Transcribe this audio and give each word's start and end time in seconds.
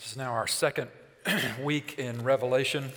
This 0.00 0.12
is 0.12 0.16
now 0.16 0.32
our 0.32 0.46
second 0.46 0.88
week 1.62 1.98
in 1.98 2.24
Revelation. 2.24 2.90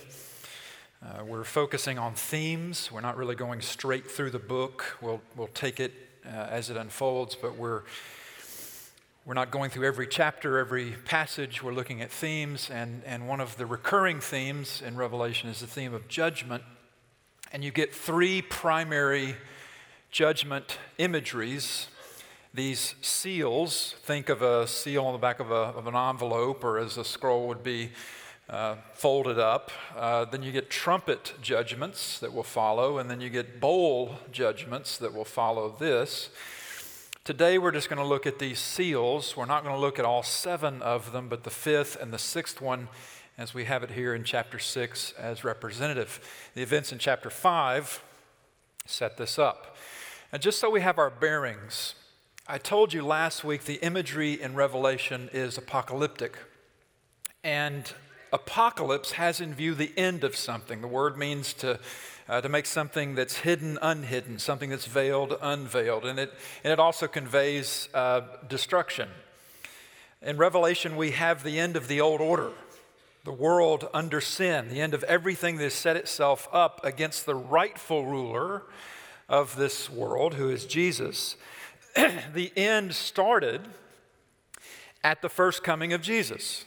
Uh, 1.04 1.22
we're 1.22 1.44
focusing 1.44 1.98
on 1.98 2.14
themes. 2.14 2.90
We're 2.90 3.02
not 3.02 3.18
really 3.18 3.34
going 3.34 3.60
straight 3.60 4.10
through 4.10 4.30
the 4.30 4.38
book. 4.38 4.96
We'll, 5.02 5.20
we'll 5.36 5.48
take 5.48 5.80
it 5.80 5.92
uh, 6.24 6.30
as 6.30 6.70
it 6.70 6.78
unfolds, 6.78 7.36
but 7.36 7.58
we're, 7.58 7.82
we're 9.26 9.34
not 9.34 9.50
going 9.50 9.68
through 9.68 9.86
every 9.86 10.06
chapter, 10.06 10.56
every 10.56 10.92
passage. 11.04 11.62
We're 11.62 11.74
looking 11.74 12.00
at 12.00 12.10
themes, 12.10 12.70
and, 12.70 13.02
and 13.04 13.28
one 13.28 13.42
of 13.42 13.58
the 13.58 13.66
recurring 13.66 14.20
themes 14.20 14.80
in 14.80 14.96
Revelation 14.96 15.50
is 15.50 15.60
the 15.60 15.66
theme 15.66 15.92
of 15.92 16.08
judgment. 16.08 16.62
And 17.52 17.62
you 17.62 17.70
get 17.70 17.94
three 17.94 18.40
primary 18.40 19.36
judgment 20.10 20.78
imageries 20.96 21.88
these 22.54 22.94
seals, 23.02 23.96
think 24.02 24.28
of 24.28 24.40
a 24.40 24.64
seal 24.68 25.04
on 25.06 25.12
the 25.12 25.18
back 25.18 25.40
of, 25.40 25.50
a, 25.50 25.74
of 25.74 25.88
an 25.88 25.96
envelope 25.96 26.62
or 26.62 26.78
as 26.78 26.96
a 26.96 27.04
scroll 27.04 27.48
would 27.48 27.64
be 27.64 27.90
uh, 28.48 28.76
folded 28.92 29.40
up. 29.40 29.72
Uh, 29.96 30.24
then 30.24 30.40
you 30.40 30.52
get 30.52 30.70
trumpet 30.70 31.34
judgments 31.42 32.20
that 32.20 32.32
will 32.32 32.44
follow, 32.44 32.98
and 32.98 33.10
then 33.10 33.20
you 33.20 33.28
get 33.28 33.58
bowl 33.58 34.14
judgments 34.30 34.98
that 34.98 35.12
will 35.12 35.24
follow 35.24 35.74
this. 35.80 36.30
Today 37.24 37.58
we're 37.58 37.72
just 37.72 37.88
going 37.88 38.00
to 38.00 38.06
look 38.06 38.24
at 38.24 38.38
these 38.38 38.60
seals. 38.60 39.36
We're 39.36 39.46
not 39.46 39.64
going 39.64 39.74
to 39.74 39.80
look 39.80 39.98
at 39.98 40.04
all 40.04 40.22
seven 40.22 40.80
of 40.80 41.10
them, 41.10 41.28
but 41.28 41.42
the 41.42 41.50
fifth 41.50 41.96
and 42.00 42.12
the 42.12 42.18
sixth 42.18 42.60
one 42.60 42.86
as 43.36 43.52
we 43.52 43.64
have 43.64 43.82
it 43.82 43.90
here 43.90 44.14
in 44.14 44.22
chapter 44.22 44.60
6 44.60 45.12
as 45.18 45.42
representative. 45.42 46.20
The 46.54 46.62
events 46.62 46.92
in 46.92 47.00
chapter 47.00 47.30
5 47.30 48.04
set 48.86 49.16
this 49.16 49.40
up. 49.40 49.76
And 50.30 50.40
just 50.40 50.60
so 50.60 50.70
we 50.70 50.82
have 50.82 50.98
our 50.98 51.10
bearings, 51.10 51.96
I 52.46 52.58
told 52.58 52.92
you 52.92 53.00
last 53.00 53.42
week 53.42 53.64
the 53.64 53.76
imagery 53.76 54.34
in 54.38 54.54
Revelation 54.54 55.30
is 55.32 55.56
apocalyptic. 55.56 56.36
And 57.42 57.90
apocalypse 58.34 59.12
has 59.12 59.40
in 59.40 59.54
view 59.54 59.74
the 59.74 59.90
end 59.96 60.24
of 60.24 60.36
something. 60.36 60.82
The 60.82 60.86
word 60.86 61.16
means 61.16 61.54
to, 61.54 61.80
uh, 62.28 62.42
to 62.42 62.50
make 62.50 62.66
something 62.66 63.14
that's 63.14 63.38
hidden 63.38 63.78
unhidden, 63.80 64.38
something 64.38 64.68
that's 64.68 64.84
veiled 64.84 65.34
unveiled. 65.40 66.04
And 66.04 66.18
it, 66.18 66.34
and 66.62 66.70
it 66.70 66.78
also 66.78 67.06
conveys 67.06 67.88
uh, 67.94 68.20
destruction. 68.46 69.08
In 70.20 70.36
Revelation, 70.36 70.96
we 70.96 71.12
have 71.12 71.44
the 71.44 71.58
end 71.58 71.76
of 71.76 71.88
the 71.88 72.02
old 72.02 72.20
order, 72.20 72.50
the 73.24 73.32
world 73.32 73.88
under 73.94 74.20
sin, 74.20 74.68
the 74.68 74.82
end 74.82 74.92
of 74.92 75.02
everything 75.04 75.56
that 75.56 75.64
has 75.64 75.72
set 75.72 75.96
itself 75.96 76.46
up 76.52 76.84
against 76.84 77.24
the 77.24 77.34
rightful 77.34 78.04
ruler 78.04 78.64
of 79.30 79.56
this 79.56 79.88
world, 79.88 80.34
who 80.34 80.50
is 80.50 80.66
Jesus. 80.66 81.36
the 82.34 82.52
end 82.56 82.94
started 82.94 83.60
at 85.04 85.22
the 85.22 85.28
first 85.28 85.62
coming 85.62 85.92
of 85.92 86.02
Jesus. 86.02 86.64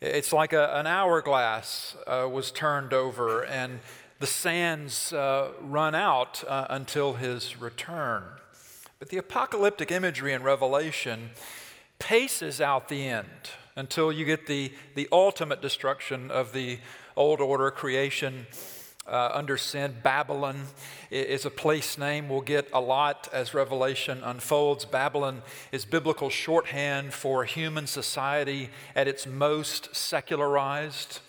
It's 0.00 0.32
like 0.32 0.52
a, 0.52 0.74
an 0.76 0.86
hourglass 0.86 1.94
uh, 2.06 2.28
was 2.30 2.50
turned 2.50 2.92
over 2.92 3.44
and 3.44 3.80
the 4.18 4.26
sands 4.26 5.12
uh, 5.12 5.52
run 5.60 5.94
out 5.94 6.42
uh, 6.48 6.66
until 6.68 7.14
his 7.14 7.60
return. 7.60 8.24
But 8.98 9.10
the 9.10 9.18
apocalyptic 9.18 9.92
imagery 9.92 10.32
in 10.32 10.42
Revelation 10.42 11.30
paces 11.98 12.60
out 12.60 12.88
the 12.88 13.06
end 13.06 13.50
until 13.76 14.10
you 14.10 14.24
get 14.24 14.46
the, 14.46 14.72
the 14.94 15.08
ultimate 15.12 15.62
destruction 15.62 16.30
of 16.30 16.52
the 16.52 16.78
old 17.16 17.40
order 17.40 17.70
creation 17.70 18.46
uh, 19.10 19.30
under 19.34 19.56
sin. 19.56 19.96
Babylon 20.02 20.66
is 21.10 21.44
a 21.44 21.50
place 21.50 21.98
name 21.98 22.28
we'll 22.28 22.40
get 22.40 22.68
a 22.72 22.80
lot 22.80 23.28
as 23.32 23.52
Revelation 23.52 24.22
unfolds. 24.22 24.84
Babylon 24.84 25.42
is 25.72 25.84
biblical 25.84 26.30
shorthand 26.30 27.12
for 27.12 27.44
human 27.44 27.86
society 27.86 28.70
at 28.94 29.08
its 29.08 29.26
most 29.26 29.94
secularized. 29.94 31.20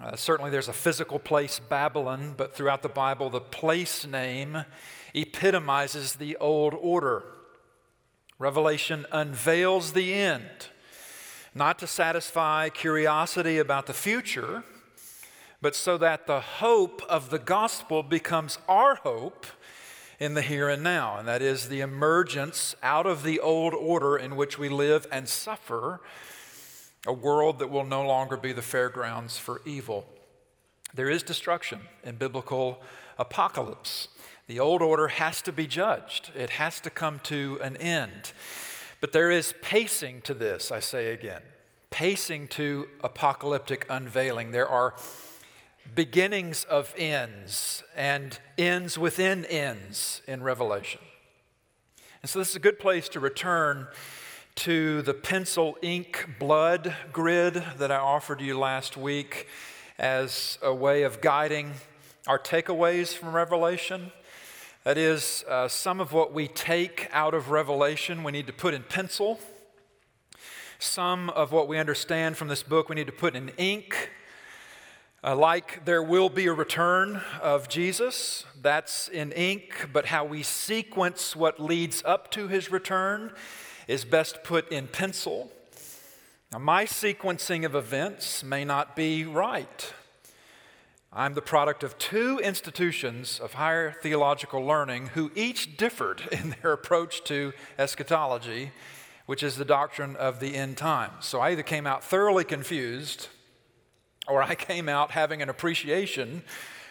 Uh, 0.00 0.14
certainly, 0.16 0.50
there's 0.50 0.68
a 0.68 0.72
physical 0.72 1.18
place, 1.18 1.60
Babylon, 1.60 2.34
but 2.36 2.54
throughout 2.54 2.82
the 2.82 2.88
Bible, 2.88 3.30
the 3.30 3.40
place 3.40 4.06
name 4.06 4.64
epitomizes 5.14 6.16
the 6.16 6.36
old 6.36 6.74
order. 6.74 7.22
Revelation 8.38 9.06
unveils 9.12 9.92
the 9.92 10.12
end, 10.12 10.68
not 11.54 11.78
to 11.78 11.86
satisfy 11.86 12.68
curiosity 12.68 13.58
about 13.58 13.86
the 13.86 13.94
future 13.94 14.64
but 15.64 15.74
so 15.74 15.96
that 15.96 16.26
the 16.26 16.40
hope 16.40 17.00
of 17.08 17.30
the 17.30 17.38
gospel 17.38 18.02
becomes 18.02 18.58
our 18.68 18.96
hope 18.96 19.46
in 20.20 20.34
the 20.34 20.42
here 20.42 20.68
and 20.68 20.82
now, 20.82 21.16
and 21.16 21.26
that 21.26 21.40
is 21.40 21.70
the 21.70 21.80
emergence 21.80 22.76
out 22.82 23.06
of 23.06 23.22
the 23.22 23.40
old 23.40 23.72
order 23.72 24.14
in 24.14 24.36
which 24.36 24.58
we 24.58 24.68
live 24.68 25.06
and 25.10 25.26
suffer, 25.26 26.02
a 27.06 27.14
world 27.14 27.58
that 27.60 27.70
will 27.70 27.86
no 27.86 28.06
longer 28.06 28.36
be 28.36 28.52
the 28.52 28.60
fairgrounds 28.60 29.38
for 29.38 29.62
evil. 29.64 30.04
There 30.92 31.08
is 31.08 31.22
destruction 31.22 31.80
in 32.02 32.16
biblical 32.16 32.82
apocalypse. 33.18 34.08
The 34.48 34.60
old 34.60 34.82
order 34.82 35.08
has 35.08 35.40
to 35.40 35.50
be 35.50 35.66
judged, 35.66 36.30
it 36.36 36.50
has 36.50 36.78
to 36.80 36.90
come 36.90 37.20
to 37.20 37.58
an 37.62 37.78
end. 37.78 38.32
But 39.00 39.12
there 39.12 39.30
is 39.30 39.54
pacing 39.62 40.20
to 40.24 40.34
this, 40.34 40.70
I 40.70 40.80
say 40.80 41.14
again, 41.14 41.40
pacing 41.88 42.48
to 42.48 42.86
apocalyptic 43.02 43.86
unveiling. 43.88 44.50
There 44.50 44.68
are 44.68 44.92
beginnings 45.94 46.64
of 46.64 46.94
ends 46.96 47.82
and 47.96 48.38
ends 48.58 48.98
within 48.98 49.44
ends 49.46 50.22
in 50.26 50.42
Revelation. 50.42 51.00
And 52.22 52.30
so, 52.30 52.38
this 52.38 52.50
is 52.50 52.56
a 52.56 52.60
good 52.60 52.78
place 52.78 53.08
to 53.10 53.20
return 53.20 53.86
to 54.56 55.02
the 55.02 55.14
pencil 55.14 55.76
ink 55.82 56.26
blood 56.38 56.94
grid 57.12 57.54
that 57.78 57.90
I 57.90 57.96
offered 57.96 58.40
you 58.40 58.58
last 58.58 58.96
week 58.96 59.48
as 59.98 60.58
a 60.62 60.72
way 60.72 61.02
of 61.02 61.20
guiding 61.20 61.72
our 62.26 62.38
takeaways 62.38 63.12
from 63.12 63.34
Revelation. 63.34 64.12
That 64.84 64.96
is, 64.96 65.44
uh, 65.48 65.68
some 65.68 66.00
of 66.00 66.12
what 66.12 66.32
we 66.32 66.46
take 66.46 67.08
out 67.12 67.34
of 67.34 67.50
Revelation 67.50 68.22
we 68.22 68.32
need 68.32 68.46
to 68.46 68.52
put 68.52 68.74
in 68.74 68.82
pencil. 68.82 69.40
Some 70.78 71.30
of 71.30 71.52
what 71.52 71.68
we 71.68 71.78
understand 71.78 72.36
from 72.36 72.48
this 72.48 72.62
book 72.62 72.88
we 72.88 72.94
need 72.94 73.06
to 73.06 73.12
put 73.12 73.34
in 73.34 73.50
ink. 73.56 74.10
Uh, 75.26 75.34
like 75.34 75.86
there 75.86 76.02
will 76.02 76.28
be 76.28 76.44
a 76.44 76.52
return 76.52 77.22
of 77.40 77.66
Jesus, 77.66 78.44
that's 78.60 79.08
in 79.08 79.32
ink, 79.32 79.88
but 79.90 80.04
how 80.04 80.22
we 80.22 80.42
sequence 80.42 81.34
what 81.34 81.58
leads 81.58 82.02
up 82.04 82.30
to 82.30 82.46
his 82.46 82.70
return 82.70 83.32
is 83.88 84.04
best 84.04 84.44
put 84.44 84.70
in 84.70 84.86
pencil. 84.86 85.50
Now, 86.52 86.58
my 86.58 86.84
sequencing 86.84 87.64
of 87.64 87.74
events 87.74 88.44
may 88.44 88.66
not 88.66 88.94
be 88.94 89.24
right. 89.24 89.94
I'm 91.10 91.32
the 91.32 91.40
product 91.40 91.82
of 91.82 91.96
two 91.96 92.38
institutions 92.40 93.40
of 93.40 93.54
higher 93.54 93.92
theological 93.92 94.62
learning 94.62 95.06
who 95.14 95.32
each 95.34 95.78
differed 95.78 96.20
in 96.32 96.54
their 96.60 96.72
approach 96.72 97.24
to 97.24 97.54
eschatology, 97.78 98.72
which 99.24 99.42
is 99.42 99.56
the 99.56 99.64
doctrine 99.64 100.16
of 100.16 100.40
the 100.40 100.54
end 100.54 100.76
times. 100.76 101.24
So 101.24 101.40
I 101.40 101.52
either 101.52 101.62
came 101.62 101.86
out 101.86 102.04
thoroughly 102.04 102.44
confused 102.44 103.28
or 104.26 104.42
I 104.42 104.54
came 104.54 104.88
out 104.88 105.10
having 105.10 105.42
an 105.42 105.48
appreciation 105.48 106.42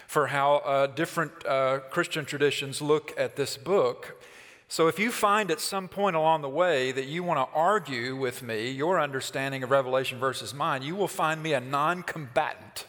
for 0.08 0.28
how 0.28 0.58
uh, 0.58 0.88
different 0.88 1.32
uh, 1.46 1.80
Christian 1.90 2.26
traditions 2.26 2.82
look 2.82 3.14
at 3.18 3.36
this 3.36 3.58
book. 3.58 4.22
So, 4.68 4.88
if 4.88 4.98
you 4.98 5.12
find 5.12 5.52
at 5.52 5.60
some 5.60 5.88
point 5.88 6.16
along 6.16 6.42
the 6.42 6.50
way 6.50 6.92
that 6.92 7.06
you 7.06 7.24
want 7.24 7.40
to 7.40 7.56
argue 7.56 8.16
with 8.16 8.42
me 8.42 8.72
your 8.72 9.00
understanding 9.00 9.62
of 9.64 9.72
Revelation 9.72 10.20
versus 10.20 10.54
mine, 10.54 10.82
you 10.82 10.96
will 10.96 11.08
find 11.08 11.44
me 11.44 11.54
a 11.54 11.60
non 11.60 12.04
combatant. 12.04 12.88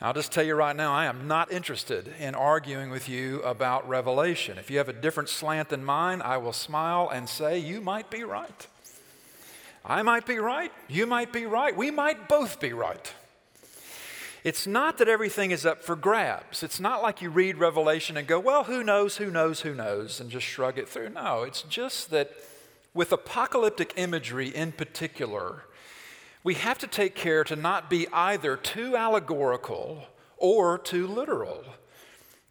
I'll 0.00 0.14
just 0.14 0.30
tell 0.30 0.44
you 0.44 0.54
right 0.54 0.76
now, 0.76 0.92
I 0.92 1.06
am 1.06 1.26
not 1.26 1.50
interested 1.50 2.12
in 2.20 2.36
arguing 2.36 2.90
with 2.90 3.08
you 3.08 3.42
about 3.42 3.88
Revelation. 3.88 4.56
If 4.56 4.70
you 4.70 4.78
have 4.78 4.88
a 4.88 4.92
different 4.92 5.28
slant 5.28 5.70
than 5.70 5.84
mine, 5.84 6.22
I 6.22 6.36
will 6.36 6.52
smile 6.52 7.10
and 7.12 7.28
say, 7.28 7.58
You 7.58 7.80
might 7.80 8.10
be 8.10 8.22
right. 8.22 8.66
I 9.84 10.02
might 10.02 10.26
be 10.26 10.38
right. 10.38 10.70
You 10.88 11.06
might 11.06 11.32
be 11.32 11.46
right. 11.46 11.76
We 11.76 11.90
might 11.90 12.28
both 12.28 12.60
be 12.60 12.72
right. 12.72 13.12
It's 14.44 14.66
not 14.66 14.98
that 14.98 15.08
everything 15.08 15.50
is 15.50 15.66
up 15.66 15.82
for 15.82 15.96
grabs. 15.96 16.62
It's 16.62 16.80
not 16.80 17.02
like 17.02 17.20
you 17.20 17.30
read 17.30 17.58
Revelation 17.58 18.16
and 18.16 18.26
go, 18.26 18.38
well, 18.38 18.64
who 18.64 18.84
knows, 18.84 19.16
who 19.16 19.30
knows, 19.30 19.60
who 19.62 19.74
knows, 19.74 20.20
and 20.20 20.30
just 20.30 20.46
shrug 20.46 20.78
it 20.78 20.88
through. 20.88 21.10
No, 21.10 21.42
it's 21.42 21.62
just 21.62 22.10
that 22.10 22.32
with 22.94 23.12
apocalyptic 23.12 23.94
imagery 23.96 24.48
in 24.48 24.72
particular, 24.72 25.64
we 26.44 26.54
have 26.54 26.78
to 26.78 26.86
take 26.86 27.14
care 27.14 27.44
to 27.44 27.56
not 27.56 27.90
be 27.90 28.06
either 28.12 28.56
too 28.56 28.96
allegorical 28.96 30.04
or 30.36 30.78
too 30.78 31.06
literal. 31.06 31.64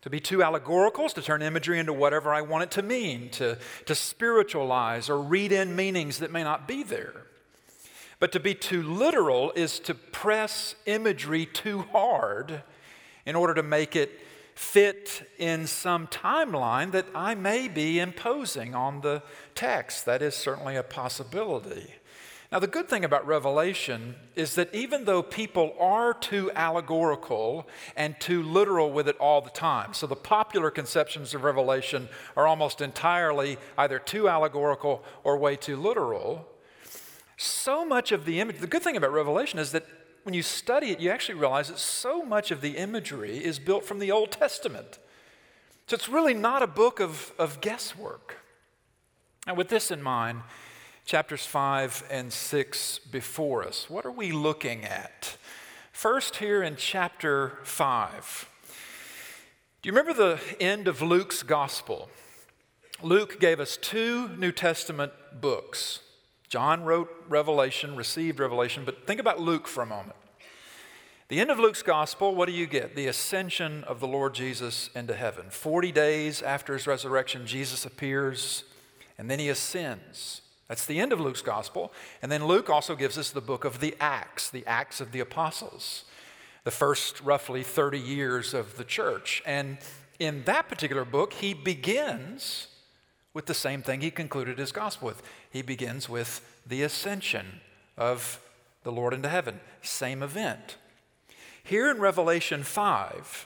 To 0.02 0.10
be 0.10 0.20
too 0.20 0.44
allegorical 0.44 1.06
is 1.06 1.14
to 1.14 1.22
turn 1.22 1.42
imagery 1.42 1.80
into 1.80 1.94
whatever 1.94 2.34
I 2.34 2.42
want 2.42 2.64
it 2.64 2.72
to 2.72 2.82
mean, 2.82 3.30
to, 3.32 3.58
to 3.86 3.96
spiritualize 3.96 5.10
or 5.10 5.22
read 5.22 5.52
in 5.52 5.76
meanings 5.76 6.20
that 6.20 6.32
may 6.32 6.44
not 6.44 6.68
be 6.68 6.84
there. 6.84 7.27
But 8.20 8.32
to 8.32 8.40
be 8.40 8.56
too 8.56 8.82
literal 8.82 9.52
is 9.56 9.80
to 9.82 9.94
press 9.94 10.76
imagery 10.86 11.46
too 11.46 11.82
hard 11.92 12.64
in 13.26 13.36
order 13.36 13.54
to 13.54 13.64
make 13.64 13.96
it 13.96 14.20
fit 14.56 15.30
in 15.38 15.68
some 15.68 16.08
timeline 16.08 16.92
that 16.92 17.06
I 17.14 17.36
may 17.36 17.68
be 17.68 18.00
imposing 18.00 18.74
on 18.74 19.02
the 19.02 19.22
text. 19.54 20.06
That 20.06 20.24
is 20.24 20.36
certainly 20.36 20.76
a 20.76 20.84
possibility. 20.84 21.94
Now, 22.52 22.60
the 22.60 22.68
good 22.68 22.88
thing 22.88 23.04
about 23.04 23.28
Revelation 23.28 24.16
is 24.36 24.56
that 24.56 24.74
even 24.74 25.04
though 25.04 25.22
people 25.22 25.76
are 25.80 26.14
too 26.14 26.50
allegorical 26.56 27.68
and 27.96 28.18
too 28.22 28.42
literal 28.42 28.92
with 28.92 29.10
it 29.10 29.18
all 29.18 29.42
the 29.42 29.50
time, 29.50 29.94
so 29.94 30.08
the 30.08 30.16
popular 30.16 30.72
conceptions 30.72 31.34
of 31.34 31.44
Revelation 31.44 32.08
are 32.38 32.48
almost 32.48 32.80
entirely 32.80 33.58
either 33.78 34.00
too 34.00 34.30
allegorical 34.30 35.04
or 35.26 35.38
way 35.38 35.58
too 35.58 35.76
literal, 35.76 36.48
so 37.38 37.86
much 37.86 38.12
of 38.12 38.26
the 38.26 38.40
image, 38.40 38.58
the 38.58 38.68
good 38.68 38.82
thing 38.82 38.98
about 38.98 39.14
Revelation 39.14 39.60
is 39.60 39.72
that 39.72 39.86
when 40.24 40.34
you 40.34 40.44
study 40.44 40.92
it, 40.92 41.00
you 41.00 41.10
actually 41.10 41.40
realize 41.40 41.70
that 41.70 41.80
so 41.80 42.26
much 42.26 42.52
of 42.52 42.60
the 42.62 42.72
imagery 42.72 43.38
is 43.38 43.60
built 43.60 43.86
from 43.86 44.00
the 44.00 44.12
Old 44.12 44.32
Testament. 44.32 45.00
So 45.86 45.94
it's 45.94 46.10
really 46.10 46.34
not 46.34 46.62
a 46.62 46.68
book 46.68 47.00
of, 47.00 47.32
of 47.40 47.62
guesswork. 47.62 48.36
And 49.46 49.56
with 49.56 49.70
this 49.70 49.92
in 49.92 50.02
mind, 50.02 50.42
chapters 51.06 51.46
5 51.46 52.04
and 52.12 52.34
6 52.34 53.00
before 53.00 53.64
us. 53.66 53.90
What 53.90 54.06
are 54.06 54.12
we 54.12 54.34
looking 54.34 54.84
at? 54.84 55.38
First, 55.94 56.38
here 56.38 56.62
in 56.62 56.76
chapter 56.76 57.60
5. 57.64 58.50
Do 59.82 59.88
you 59.88 59.94
remember 59.96 60.14
the 60.14 60.42
end 60.60 60.90
of 60.90 61.02
Luke's 61.02 61.44
gospel? 61.44 62.10
Luke 63.02 63.40
gave 63.40 63.60
us 63.62 63.78
two 63.78 64.28
New 64.36 64.52
Testament 64.52 65.14
books. 65.40 66.02
John 66.50 66.84
wrote 66.84 67.10
Revelation, 67.28 67.96
received 67.96 68.40
Revelation, 68.40 68.84
but 68.86 69.06
think 69.06 69.20
about 69.20 69.40
Luke 69.40 69.68
for 69.68 69.84
a 69.84 69.86
moment. 69.86 70.16
The 71.28 71.42
end 71.42 71.52
of 71.52 71.60
Luke's 71.60 71.82
gospel, 71.82 72.34
what 72.34 72.48
do 72.48 72.54
you 72.54 72.68
get? 72.68 72.96
The 72.96 73.08
ascension 73.08 73.84
of 73.84 74.00
the 74.00 74.08
Lord 74.08 74.34
Jesus 74.34 74.90
into 74.96 75.14
heaven. 75.14 75.48
40 75.50 75.92
days 75.92 76.42
after 76.42 76.72
his 76.72 76.88
resurrection, 76.88 77.46
Jesus 77.46 77.86
appears 77.86 78.64
and 79.18 79.30
then 79.30 79.40
he 79.40 79.50
ascends. 79.50 80.42
That's 80.70 80.86
the 80.86 81.00
end 81.00 81.12
of 81.12 81.20
Luke's 81.20 81.42
gospel. 81.42 81.92
And 82.22 82.32
then 82.32 82.46
Luke 82.46 82.70
also 82.70 82.96
gives 82.96 83.18
us 83.18 83.32
the 83.32 83.42
book 83.42 83.66
of 83.66 83.80
the 83.82 83.96
Acts, 84.00 84.50
the 84.50 84.66
Acts 84.66 85.02
of 85.02 85.12
the 85.12 85.20
Apostles, 85.20 86.06
the 86.64 86.72
first 86.72 87.22
roughly 87.22 87.64
30 87.64 88.00
years 88.00 88.54
of 88.54 88.78
the 88.78 88.84
church. 88.86 89.42
And 89.46 89.80
in 90.20 90.44
that 90.44 90.70
particular 90.70 91.04
book, 91.04 91.34
he 91.34 91.54
begins 91.54 92.68
with 93.38 93.46
the 93.46 93.54
same 93.54 93.84
thing 93.84 94.02
he 94.02 94.10
concluded 94.10 94.58
his 94.58 94.72
gospel 94.72 95.10
with. 95.10 95.22
He 95.52 95.62
begins 95.62 96.10
with 96.10 96.42
the 96.66 96.82
ascension 96.82 97.62
of 97.96 98.42
the 98.82 98.92
Lord 98.92 99.14
into 99.14 99.30
heaven, 99.30 99.60
same 99.84 100.24
event. 100.24 100.78
Here 101.64 101.92
in 101.92 102.00
Revelation 102.00 102.64
5, 102.64 103.46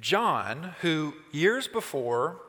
John, 0.00 0.74
who 0.80 1.12
years 1.32 1.68
before 1.68 2.40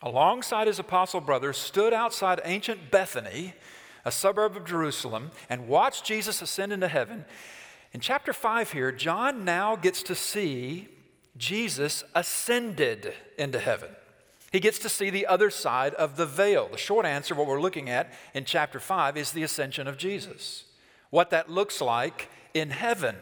alongside 0.00 0.66
his 0.66 0.78
apostle 0.78 1.20
brothers, 1.20 1.58
stood 1.58 1.92
outside 1.92 2.40
ancient 2.42 2.90
Bethany, 2.90 3.52
a 4.06 4.10
suburb 4.10 4.56
of 4.56 4.64
Jerusalem, 4.64 5.30
and 5.50 5.68
watched 5.68 6.06
Jesus 6.06 6.40
ascend 6.40 6.72
into 6.72 6.88
heaven. 6.88 7.26
In 7.92 8.00
chapter 8.00 8.32
5 8.32 8.72
here, 8.72 8.92
John 8.92 9.44
now 9.44 9.76
gets 9.76 10.02
to 10.04 10.14
see 10.14 10.88
Jesus 11.36 12.02
ascended 12.14 13.12
into 13.36 13.58
heaven. 13.58 13.90
He 14.50 14.60
gets 14.60 14.78
to 14.80 14.88
see 14.88 15.10
the 15.10 15.26
other 15.26 15.50
side 15.50 15.94
of 15.94 16.16
the 16.16 16.26
veil. 16.26 16.68
The 16.70 16.78
short 16.78 17.04
answer, 17.04 17.34
what 17.34 17.46
we're 17.46 17.60
looking 17.60 17.90
at 17.90 18.12
in 18.34 18.44
chapter 18.44 18.80
5, 18.80 19.16
is 19.16 19.32
the 19.32 19.42
ascension 19.42 19.86
of 19.86 19.98
Jesus. 19.98 20.64
What 21.10 21.30
that 21.30 21.50
looks 21.50 21.80
like 21.80 22.30
in 22.54 22.70
heaven. 22.70 23.16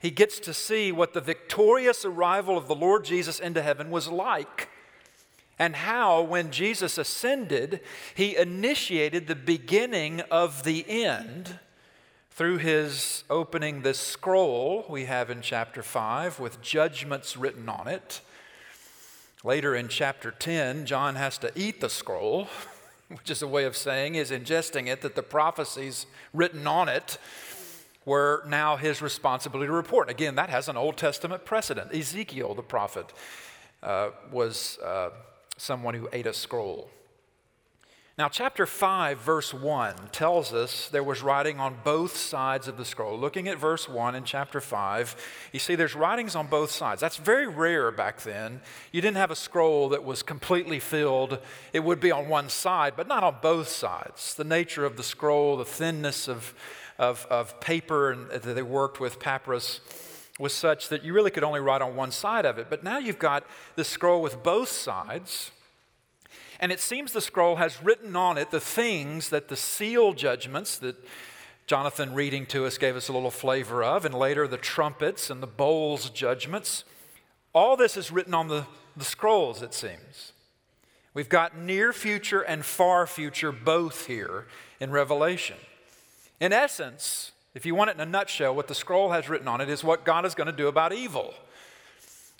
He 0.00 0.10
gets 0.10 0.38
to 0.40 0.52
see 0.52 0.92
what 0.92 1.14
the 1.14 1.20
victorious 1.20 2.04
arrival 2.04 2.58
of 2.58 2.68
the 2.68 2.74
Lord 2.74 3.04
Jesus 3.04 3.40
into 3.40 3.62
heaven 3.62 3.90
was 3.90 4.08
like 4.08 4.68
and 5.58 5.74
how, 5.74 6.20
when 6.22 6.50
Jesus 6.50 6.98
ascended, 6.98 7.80
he 8.14 8.36
initiated 8.36 9.26
the 9.26 9.34
beginning 9.34 10.20
of 10.30 10.64
the 10.64 10.84
end 10.88 11.58
through 12.30 12.58
his 12.58 13.24
opening 13.30 13.80
this 13.80 13.98
scroll 13.98 14.84
we 14.90 15.06
have 15.06 15.30
in 15.30 15.40
chapter 15.40 15.82
5 15.82 16.38
with 16.38 16.60
judgments 16.60 17.36
written 17.36 17.68
on 17.68 17.88
it. 17.88 18.20
Later 19.46 19.76
in 19.76 19.86
chapter 19.86 20.32
10, 20.32 20.86
John 20.86 21.14
has 21.14 21.38
to 21.38 21.52
eat 21.54 21.80
the 21.80 21.88
scroll, 21.88 22.48
which 23.08 23.30
is 23.30 23.42
a 23.42 23.46
way 23.46 23.64
of 23.64 23.76
saying, 23.76 24.16
is 24.16 24.32
ingesting 24.32 24.88
it, 24.88 25.02
that 25.02 25.14
the 25.14 25.22
prophecies 25.22 26.06
written 26.34 26.66
on 26.66 26.88
it 26.88 27.16
were 28.04 28.42
now 28.48 28.76
his 28.76 29.00
responsibility 29.00 29.68
to 29.68 29.72
report. 29.72 30.10
Again, 30.10 30.34
that 30.34 30.50
has 30.50 30.68
an 30.68 30.76
Old 30.76 30.96
Testament 30.96 31.44
precedent. 31.44 31.94
Ezekiel, 31.94 32.54
the 32.54 32.62
prophet, 32.62 33.06
uh, 33.82 34.10
was. 34.30 34.78
Uh, 34.84 35.10
someone 35.56 35.94
who 35.94 36.08
ate 36.12 36.26
a 36.26 36.32
scroll. 36.32 36.90
Now, 38.18 38.30
chapter 38.30 38.64
5, 38.64 39.18
verse 39.18 39.52
1 39.52 39.94
tells 40.10 40.54
us 40.54 40.88
there 40.88 41.02
was 41.02 41.20
writing 41.20 41.60
on 41.60 41.76
both 41.84 42.16
sides 42.16 42.66
of 42.66 42.78
the 42.78 42.84
scroll. 42.86 43.18
Looking 43.18 43.46
at 43.46 43.58
verse 43.58 43.90
1 43.90 44.14
in 44.14 44.24
chapter 44.24 44.58
5, 44.58 45.50
you 45.52 45.58
see 45.58 45.74
there's 45.74 45.94
writings 45.94 46.34
on 46.34 46.46
both 46.46 46.70
sides. 46.70 47.02
That's 47.02 47.18
very 47.18 47.46
rare 47.46 47.90
back 47.90 48.22
then. 48.22 48.62
You 48.90 49.02
didn't 49.02 49.18
have 49.18 49.30
a 49.30 49.36
scroll 49.36 49.90
that 49.90 50.02
was 50.02 50.22
completely 50.22 50.80
filled, 50.80 51.40
it 51.74 51.80
would 51.80 52.00
be 52.00 52.10
on 52.10 52.26
one 52.26 52.48
side, 52.48 52.94
but 52.96 53.06
not 53.06 53.22
on 53.22 53.36
both 53.42 53.68
sides. 53.68 54.34
The 54.34 54.44
nature 54.44 54.86
of 54.86 54.96
the 54.96 55.02
scroll, 55.02 55.58
the 55.58 55.66
thinness 55.66 56.26
of, 56.26 56.54
of, 56.98 57.26
of 57.28 57.60
paper 57.60 58.12
and, 58.12 58.30
that 58.30 58.42
they 58.54 58.62
worked 58.62 58.98
with, 58.98 59.20
papyrus, 59.20 59.80
was 60.38 60.54
such 60.54 60.88
that 60.88 61.04
you 61.04 61.12
really 61.12 61.30
could 61.30 61.44
only 61.44 61.60
write 61.60 61.82
on 61.82 61.94
one 61.94 62.12
side 62.12 62.46
of 62.46 62.56
it. 62.56 62.70
But 62.70 62.82
now 62.82 62.96
you've 62.96 63.18
got 63.18 63.44
the 63.74 63.84
scroll 63.84 64.22
with 64.22 64.42
both 64.42 64.70
sides. 64.70 65.50
And 66.60 66.72
it 66.72 66.80
seems 66.80 67.12
the 67.12 67.20
scroll 67.20 67.56
has 67.56 67.82
written 67.82 68.16
on 68.16 68.38
it 68.38 68.50
the 68.50 68.60
things 68.60 69.28
that 69.28 69.48
the 69.48 69.56
seal 69.56 70.12
judgments 70.12 70.78
that 70.78 70.96
Jonathan 71.66 72.14
reading 72.14 72.46
to 72.46 72.64
us 72.64 72.78
gave 72.78 72.94
us 72.96 73.08
a 73.08 73.12
little 73.12 73.30
flavor 73.30 73.82
of, 73.82 74.04
and 74.04 74.14
later 74.14 74.46
the 74.46 74.56
trumpets 74.56 75.30
and 75.30 75.42
the 75.42 75.46
bowls 75.48 76.10
judgments. 76.10 76.84
All 77.52 77.76
this 77.76 77.96
is 77.96 78.12
written 78.12 78.34
on 78.34 78.48
the, 78.48 78.66
the 78.96 79.04
scrolls, 79.04 79.62
it 79.62 79.74
seems. 79.74 80.32
We've 81.12 81.28
got 81.28 81.58
near 81.58 81.92
future 81.92 82.42
and 82.42 82.64
far 82.64 83.06
future 83.06 83.50
both 83.50 84.06
here 84.06 84.46
in 84.78 84.90
Revelation. 84.90 85.56
In 86.40 86.52
essence, 86.52 87.32
if 87.54 87.64
you 87.64 87.74
want 87.74 87.90
it 87.90 87.94
in 87.94 88.00
a 88.00 88.06
nutshell, 88.06 88.54
what 88.54 88.68
the 88.68 88.74
scroll 88.74 89.12
has 89.12 89.28
written 89.28 89.48
on 89.48 89.62
it 89.62 89.70
is 89.70 89.82
what 89.82 90.04
God 90.04 90.26
is 90.26 90.34
going 90.34 90.48
to 90.48 90.52
do 90.52 90.68
about 90.68 90.92
evil, 90.92 91.32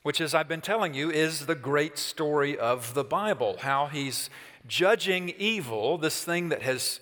which, 0.07 0.21
as 0.21 0.37
I've 0.37 0.47
been 0.47 0.61
telling 0.61 0.95
you, 0.95 1.11
is 1.11 1.47
the 1.47 1.57
great 1.57 1.99
story 1.99 2.57
of 2.57 2.95
the 2.95 3.03
Bible. 3.03 3.57
How 3.63 3.87
he's 3.87 4.31
judging 4.69 5.31
evil, 5.31 5.99
this 5.99 6.23
thing 6.23 6.49
that 6.51 6.63
has 6.63 7.01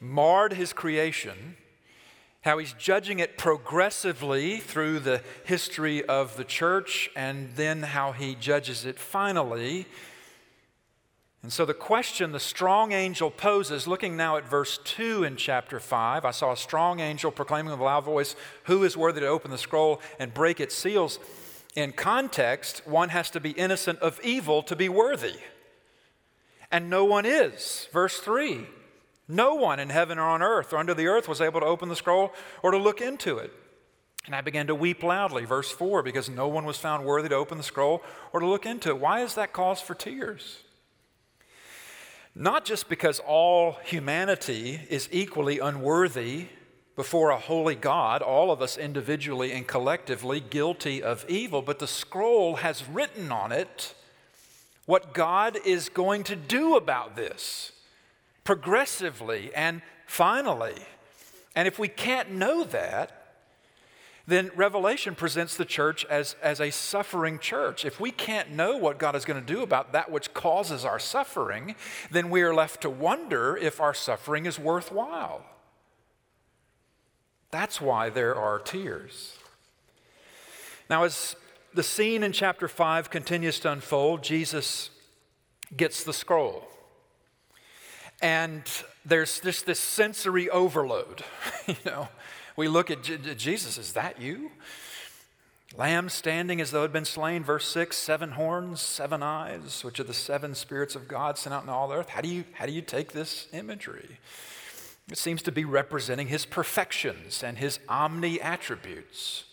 marred 0.00 0.54
his 0.54 0.72
creation, 0.72 1.56
how 2.40 2.58
he's 2.58 2.72
judging 2.72 3.20
it 3.20 3.38
progressively 3.38 4.56
through 4.56 4.98
the 4.98 5.22
history 5.44 6.04
of 6.06 6.36
the 6.36 6.42
church, 6.42 7.08
and 7.14 7.50
then 7.54 7.84
how 7.84 8.10
he 8.10 8.34
judges 8.34 8.84
it 8.84 8.98
finally 8.98 9.86
and 11.46 11.52
so, 11.52 11.64
the 11.64 11.74
question 11.74 12.32
the 12.32 12.40
strong 12.40 12.90
angel 12.90 13.30
poses, 13.30 13.86
looking 13.86 14.16
now 14.16 14.36
at 14.36 14.48
verse 14.48 14.80
2 14.82 15.22
in 15.22 15.36
chapter 15.36 15.78
5, 15.78 16.24
I 16.24 16.32
saw 16.32 16.50
a 16.50 16.56
strong 16.56 16.98
angel 16.98 17.30
proclaiming 17.30 17.70
with 17.70 17.78
a 17.78 17.84
loud 17.84 18.02
voice, 18.02 18.34
Who 18.64 18.82
is 18.82 18.96
worthy 18.96 19.20
to 19.20 19.28
open 19.28 19.52
the 19.52 19.56
scroll 19.56 20.00
and 20.18 20.34
break 20.34 20.58
its 20.58 20.74
seals? 20.74 21.20
In 21.76 21.92
context, 21.92 22.82
one 22.86 23.10
has 23.10 23.30
to 23.30 23.40
be 23.40 23.50
innocent 23.50 23.98
of 24.00 24.18
evil 24.24 24.62
to 24.64 24.74
be 24.74 24.88
worthy. 24.88 25.36
And 26.70 26.88
no 26.90 27.04
one 27.04 27.26
is. 27.26 27.86
Verse 27.92 28.18
3 28.18 28.66
No 29.28 29.54
one 29.54 29.78
in 29.78 29.90
heaven 29.90 30.18
or 30.18 30.22
on 30.22 30.42
earth 30.42 30.72
or 30.72 30.78
under 30.78 30.94
the 30.94 31.06
earth 31.06 31.28
was 31.28 31.42
able 31.42 31.60
to 31.60 31.66
open 31.66 31.90
the 31.90 31.94
scroll 31.94 32.32
or 32.62 32.70
to 32.70 32.78
look 32.78 33.02
into 33.02 33.36
it. 33.36 33.52
And 34.24 34.34
I 34.34 34.40
began 34.40 34.66
to 34.66 34.74
weep 34.74 35.04
loudly, 35.04 35.44
verse 35.44 35.70
4, 35.70 36.02
because 36.02 36.28
no 36.28 36.48
one 36.48 36.64
was 36.64 36.78
found 36.78 37.04
worthy 37.04 37.28
to 37.28 37.36
open 37.36 37.58
the 37.58 37.64
scroll 37.64 38.02
or 38.32 38.40
to 38.40 38.46
look 38.46 38.66
into 38.66 38.88
it. 38.88 38.98
Why 38.98 39.20
is 39.20 39.34
that 39.34 39.52
cause 39.52 39.80
for 39.80 39.94
tears? 39.94 40.64
Not 42.34 42.64
just 42.64 42.88
because 42.88 43.20
all 43.20 43.78
humanity 43.84 44.80
is 44.90 45.08
equally 45.12 45.58
unworthy 45.58 46.48
before 46.96 47.30
a 47.30 47.38
holy 47.38 47.74
God, 47.74 48.22
all 48.22 48.50
of 48.50 48.62
us 48.62 48.78
individually 48.78 49.52
and 49.52 49.66
collectively 49.66 50.40
guilty 50.40 51.02
of 51.02 51.26
evil, 51.28 51.60
but 51.60 51.78
the 51.78 51.86
scroll 51.86 52.56
has 52.56 52.88
written 52.88 53.30
on 53.30 53.52
it 53.52 53.94
what 54.86 55.12
God 55.12 55.58
is 55.64 55.90
going 55.90 56.24
to 56.24 56.36
do 56.36 56.74
about 56.74 57.14
this 57.14 57.72
progressively 58.44 59.52
and 59.54 59.82
finally. 60.06 60.76
And 61.54 61.68
if 61.68 61.78
we 61.78 61.88
can't 61.88 62.30
know 62.30 62.64
that, 62.64 63.12
then 64.28 64.50
Revelation 64.56 65.14
presents 65.14 65.56
the 65.56 65.64
church 65.64 66.04
as, 66.06 66.34
as 66.42 66.60
a 66.60 66.70
suffering 66.70 67.38
church. 67.38 67.84
If 67.84 68.00
we 68.00 68.10
can't 68.10 68.52
know 68.52 68.76
what 68.76 68.98
God 68.98 69.14
is 69.14 69.24
going 69.24 69.44
to 69.44 69.54
do 69.54 69.62
about 69.62 69.92
that 69.92 70.10
which 70.10 70.32
causes 70.32 70.84
our 70.84 70.98
suffering, 70.98 71.76
then 72.10 72.30
we 72.30 72.42
are 72.42 72.54
left 72.54 72.80
to 72.82 72.90
wonder 72.90 73.56
if 73.56 73.80
our 73.80 73.94
suffering 73.94 74.46
is 74.46 74.58
worthwhile. 74.58 75.44
That's 77.50 77.80
why 77.80 78.10
there 78.10 78.34
are 78.34 78.58
tears. 78.58 79.36
Now, 80.88 81.04
as 81.04 81.36
the 81.74 81.82
scene 81.82 82.22
in 82.22 82.32
chapter 82.32 82.68
5 82.68 83.10
continues 83.10 83.60
to 83.60 83.72
unfold, 83.72 84.22
Jesus 84.22 84.90
gets 85.76 86.04
the 86.04 86.12
scroll. 86.12 86.66
And 88.22 88.62
there's 89.04 89.40
just 89.40 89.66
this 89.66 89.80
sensory 89.80 90.48
overload. 90.48 91.22
you 91.66 91.76
know, 91.84 92.08
we 92.56 92.68
look 92.68 92.90
at 92.90 93.02
J- 93.02 93.34
Jesus, 93.34 93.78
is 93.78 93.92
that 93.92 94.20
you? 94.20 94.50
Lamb 95.76 96.08
standing 96.08 96.60
as 96.60 96.70
though 96.70 96.80
it 96.80 96.82
had 96.84 96.92
been 96.92 97.04
slain, 97.04 97.44
verse 97.44 97.68
6, 97.68 97.96
seven 97.96 98.32
horns, 98.32 98.80
seven 98.80 99.22
eyes, 99.22 99.84
which 99.84 100.00
are 100.00 100.04
the 100.04 100.14
seven 100.14 100.54
spirits 100.54 100.94
of 100.94 101.08
God 101.08 101.36
sent 101.36 101.52
out 101.52 101.64
in 101.64 101.68
all 101.68 101.88
the 101.88 101.96
earth. 101.96 102.08
How 102.08 102.22
do 102.22 102.28
you, 102.28 102.44
how 102.52 102.64
do 102.64 102.72
you 102.72 102.80
take 102.80 103.12
this 103.12 103.48
imagery? 103.52 104.18
It 105.10 105.18
seems 105.18 105.42
to 105.42 105.52
be 105.52 105.64
representing 105.64 106.28
his 106.28 106.44
perfections 106.44 107.42
and 107.42 107.58
his 107.58 107.78
omni 107.88 108.40
attributes. 108.40 109.44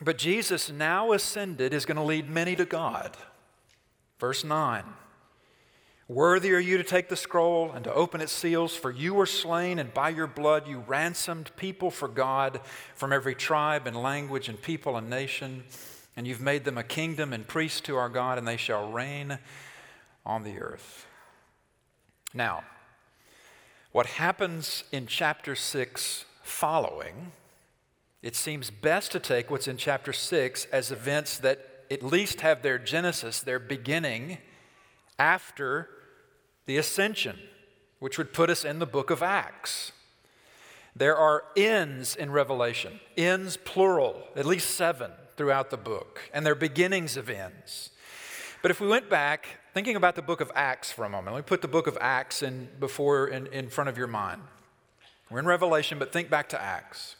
But 0.00 0.18
Jesus, 0.18 0.70
now 0.70 1.12
ascended, 1.12 1.74
is 1.74 1.84
going 1.84 1.96
to 1.96 2.02
lead 2.02 2.28
many 2.28 2.56
to 2.56 2.64
God. 2.64 3.16
Verse 4.18 4.44
9 4.44 4.84
Worthy 6.08 6.52
are 6.52 6.60
you 6.60 6.78
to 6.78 6.84
take 6.84 7.08
the 7.08 7.16
scroll 7.16 7.72
and 7.72 7.82
to 7.84 7.92
open 7.92 8.20
its 8.20 8.32
seals, 8.32 8.76
for 8.76 8.92
you 8.92 9.12
were 9.12 9.26
slain, 9.26 9.78
and 9.80 9.92
by 9.92 10.10
your 10.10 10.28
blood 10.28 10.68
you 10.68 10.78
ransomed 10.86 11.50
people 11.56 11.90
for 11.90 12.06
God 12.06 12.60
from 12.94 13.12
every 13.12 13.34
tribe 13.34 13.88
and 13.88 13.96
language 13.96 14.48
and 14.48 14.60
people 14.60 14.96
and 14.96 15.10
nation. 15.10 15.64
And 16.16 16.26
you've 16.26 16.40
made 16.40 16.64
them 16.64 16.78
a 16.78 16.84
kingdom 16.84 17.32
and 17.32 17.46
priests 17.46 17.80
to 17.82 17.96
our 17.96 18.08
God, 18.08 18.38
and 18.38 18.46
they 18.46 18.56
shall 18.56 18.90
reign 18.90 19.38
on 20.24 20.44
the 20.44 20.60
earth. 20.60 21.06
Now, 22.32 22.62
what 23.96 24.04
happens 24.04 24.84
in 24.92 25.06
chapter 25.06 25.54
6 25.54 26.26
following, 26.42 27.32
it 28.20 28.36
seems 28.36 28.70
best 28.70 29.10
to 29.10 29.18
take 29.18 29.50
what's 29.50 29.66
in 29.66 29.78
chapter 29.78 30.12
6 30.12 30.66
as 30.66 30.92
events 30.92 31.38
that 31.38 31.86
at 31.90 32.02
least 32.02 32.42
have 32.42 32.60
their 32.60 32.78
genesis, 32.78 33.40
their 33.40 33.58
beginning, 33.58 34.36
after 35.18 35.88
the 36.66 36.76
ascension, 36.76 37.38
which 37.98 38.18
would 38.18 38.34
put 38.34 38.50
us 38.50 38.66
in 38.66 38.80
the 38.80 38.86
book 38.86 39.08
of 39.08 39.22
Acts. 39.22 39.92
There 40.94 41.16
are 41.16 41.44
ends 41.56 42.14
in 42.14 42.30
Revelation, 42.30 43.00
ends 43.16 43.56
plural, 43.56 44.24
at 44.36 44.44
least 44.44 44.72
seven 44.72 45.10
throughout 45.38 45.70
the 45.70 45.78
book, 45.78 46.20
and 46.34 46.44
they're 46.44 46.54
beginnings 46.54 47.16
of 47.16 47.30
ends. 47.30 47.92
But 48.60 48.70
if 48.70 48.78
we 48.78 48.88
went 48.88 49.08
back, 49.08 49.46
thinking 49.76 49.94
about 49.94 50.14
the 50.14 50.22
book 50.22 50.40
of 50.40 50.50
Acts 50.54 50.90
for 50.90 51.04
a 51.04 51.08
moment, 51.10 51.34
let 51.34 51.40
me 51.40 51.46
put 51.46 51.60
the 51.60 51.68
book 51.68 51.86
of 51.86 51.98
Acts 52.00 52.42
in 52.42 52.66
before 52.80 53.28
in, 53.28 53.46
in 53.48 53.68
front 53.68 53.90
of 53.90 53.98
your 53.98 54.06
mind. 54.06 54.40
We're 55.28 55.38
in 55.40 55.44
Revelation, 55.44 55.98
but 55.98 56.14
think 56.14 56.30
back 56.30 56.48
to 56.48 56.58
Acts. 56.58 57.16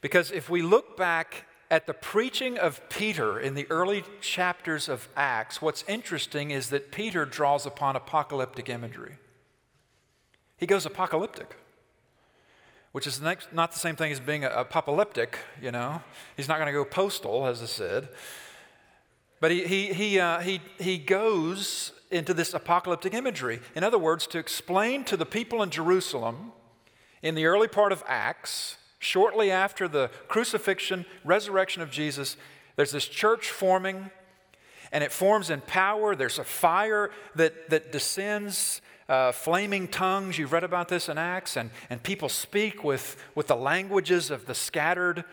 Because 0.00 0.32
if 0.32 0.50
we 0.50 0.60
look 0.60 0.96
back 0.96 1.44
at 1.70 1.86
the 1.86 1.94
preaching 1.94 2.58
of 2.58 2.80
Peter 2.88 3.38
in 3.38 3.54
the 3.54 3.68
early 3.70 4.02
chapters 4.20 4.88
of 4.88 5.08
Acts, 5.16 5.62
what's 5.62 5.84
interesting 5.86 6.50
is 6.50 6.70
that 6.70 6.90
Peter 6.90 7.24
draws 7.24 7.64
upon 7.64 7.94
apocalyptic 7.94 8.68
imagery. 8.68 9.18
He 10.56 10.66
goes 10.66 10.84
apocalyptic, 10.84 11.56
which 12.90 13.06
is 13.06 13.20
not 13.20 13.70
the 13.70 13.78
same 13.78 13.94
thing 13.94 14.10
as 14.10 14.18
being 14.18 14.42
apocalyptic, 14.42 15.38
you 15.62 15.70
know. 15.70 16.02
He's 16.36 16.48
not 16.48 16.56
going 16.56 16.66
to 16.66 16.72
go 16.72 16.84
postal, 16.84 17.46
as 17.46 17.62
I 17.62 17.66
said. 17.66 18.08
But 19.42 19.50
he, 19.50 19.64
he, 19.66 19.92
he, 19.92 20.20
uh, 20.20 20.38
he, 20.38 20.60
he 20.78 20.96
goes 20.96 21.92
into 22.12 22.32
this 22.32 22.54
apocalyptic 22.54 23.12
imagery. 23.12 23.60
In 23.74 23.82
other 23.82 23.98
words, 23.98 24.26
to 24.28 24.38
explain 24.38 25.02
to 25.04 25.16
the 25.16 25.26
people 25.26 25.62
in 25.62 25.70
Jerusalem 25.70 26.52
in 27.22 27.34
the 27.34 27.44
early 27.44 27.68
part 27.68 27.92
of 27.92 28.02
Acts 28.06 28.78
Shortly 29.02 29.50
after 29.50 29.88
the 29.88 30.10
crucifixion, 30.28 31.04
resurrection 31.24 31.82
of 31.82 31.90
Jesus, 31.90 32.36
there's 32.76 32.92
this 32.92 33.08
church 33.08 33.50
forming, 33.50 34.12
and 34.92 35.02
it 35.02 35.10
forms 35.10 35.50
in 35.50 35.60
power. 35.62 36.14
There's 36.14 36.38
a 36.38 36.44
fire 36.44 37.10
that, 37.34 37.68
that 37.70 37.90
descends, 37.90 38.80
uh, 39.08 39.32
flaming 39.32 39.88
tongues. 39.88 40.38
You've 40.38 40.52
read 40.52 40.62
about 40.62 40.86
this 40.86 41.08
in 41.08 41.18
Acts, 41.18 41.56
and, 41.56 41.70
and 41.90 42.00
people 42.00 42.28
speak 42.28 42.84
with, 42.84 43.20
with 43.34 43.48
the 43.48 43.56
languages 43.56 44.30
of 44.30 44.46
the 44.46 44.54
scattered 44.54 45.24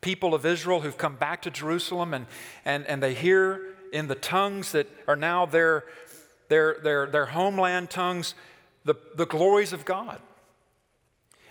people 0.00 0.34
of 0.34 0.46
Israel 0.46 0.80
who've 0.80 0.98
come 0.98 1.16
back 1.16 1.42
to 1.42 1.50
Jerusalem, 1.50 2.14
and, 2.14 2.26
and, 2.64 2.86
and 2.86 3.02
they 3.02 3.14
hear 3.14 3.74
in 3.92 4.08
the 4.08 4.14
tongues 4.14 4.72
that 4.72 4.88
are 5.08 5.16
now 5.16 5.46
their, 5.46 5.84
their, 6.48 6.78
their, 6.82 7.06
their 7.06 7.26
homeland 7.26 7.90
tongues 7.90 8.34
the, 8.84 8.94
the 9.16 9.26
glories 9.26 9.72
of 9.72 9.84
God. 9.84 10.20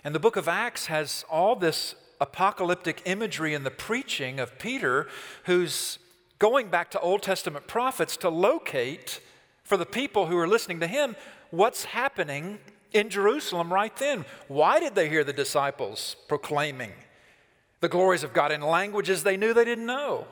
And 0.04 0.14
the 0.14 0.20
book 0.20 0.36
of 0.36 0.48
Acts 0.48 0.86
has 0.86 1.24
all 1.28 1.56
this 1.56 1.94
apocalyptic 2.20 3.02
imagery 3.04 3.54
in 3.54 3.64
the 3.64 3.70
preaching 3.70 4.40
of 4.40 4.58
Peter, 4.58 5.08
who's 5.44 5.98
going 6.38 6.68
back 6.68 6.90
to 6.92 7.00
Old 7.00 7.22
Testament 7.22 7.66
prophets 7.66 8.16
to 8.18 8.28
locate 8.28 9.20
for 9.64 9.76
the 9.76 9.86
people 9.86 10.26
who 10.26 10.38
are 10.38 10.48
listening 10.48 10.80
to 10.80 10.86
him 10.86 11.16
what's 11.50 11.86
happening 11.86 12.58
in 12.92 13.10
Jerusalem 13.10 13.72
right 13.72 13.94
then. 13.96 14.24
Why 14.48 14.80
did 14.80 14.94
they 14.94 15.08
hear 15.08 15.24
the 15.24 15.32
disciples 15.32 16.16
proclaiming 16.28 16.92
the 17.80 17.88
glories 17.88 18.22
of 18.22 18.32
God 18.32 18.52
in 18.52 18.60
languages 18.60 19.22
they 19.22 19.36
knew 19.36 19.52
they 19.52 19.64
didn't 19.64 19.86
know? 19.86 20.26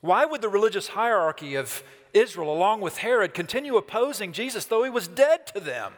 Why 0.00 0.24
would 0.24 0.40
the 0.40 0.48
religious 0.48 0.88
hierarchy 0.88 1.54
of 1.54 1.82
Israel, 2.14 2.52
along 2.52 2.80
with 2.80 2.98
Herod, 2.98 3.34
continue 3.34 3.76
opposing 3.76 4.32
Jesus 4.32 4.64
though 4.64 4.84
he 4.84 4.90
was 4.90 5.06
dead 5.06 5.46
to 5.48 5.60
them? 5.60 5.92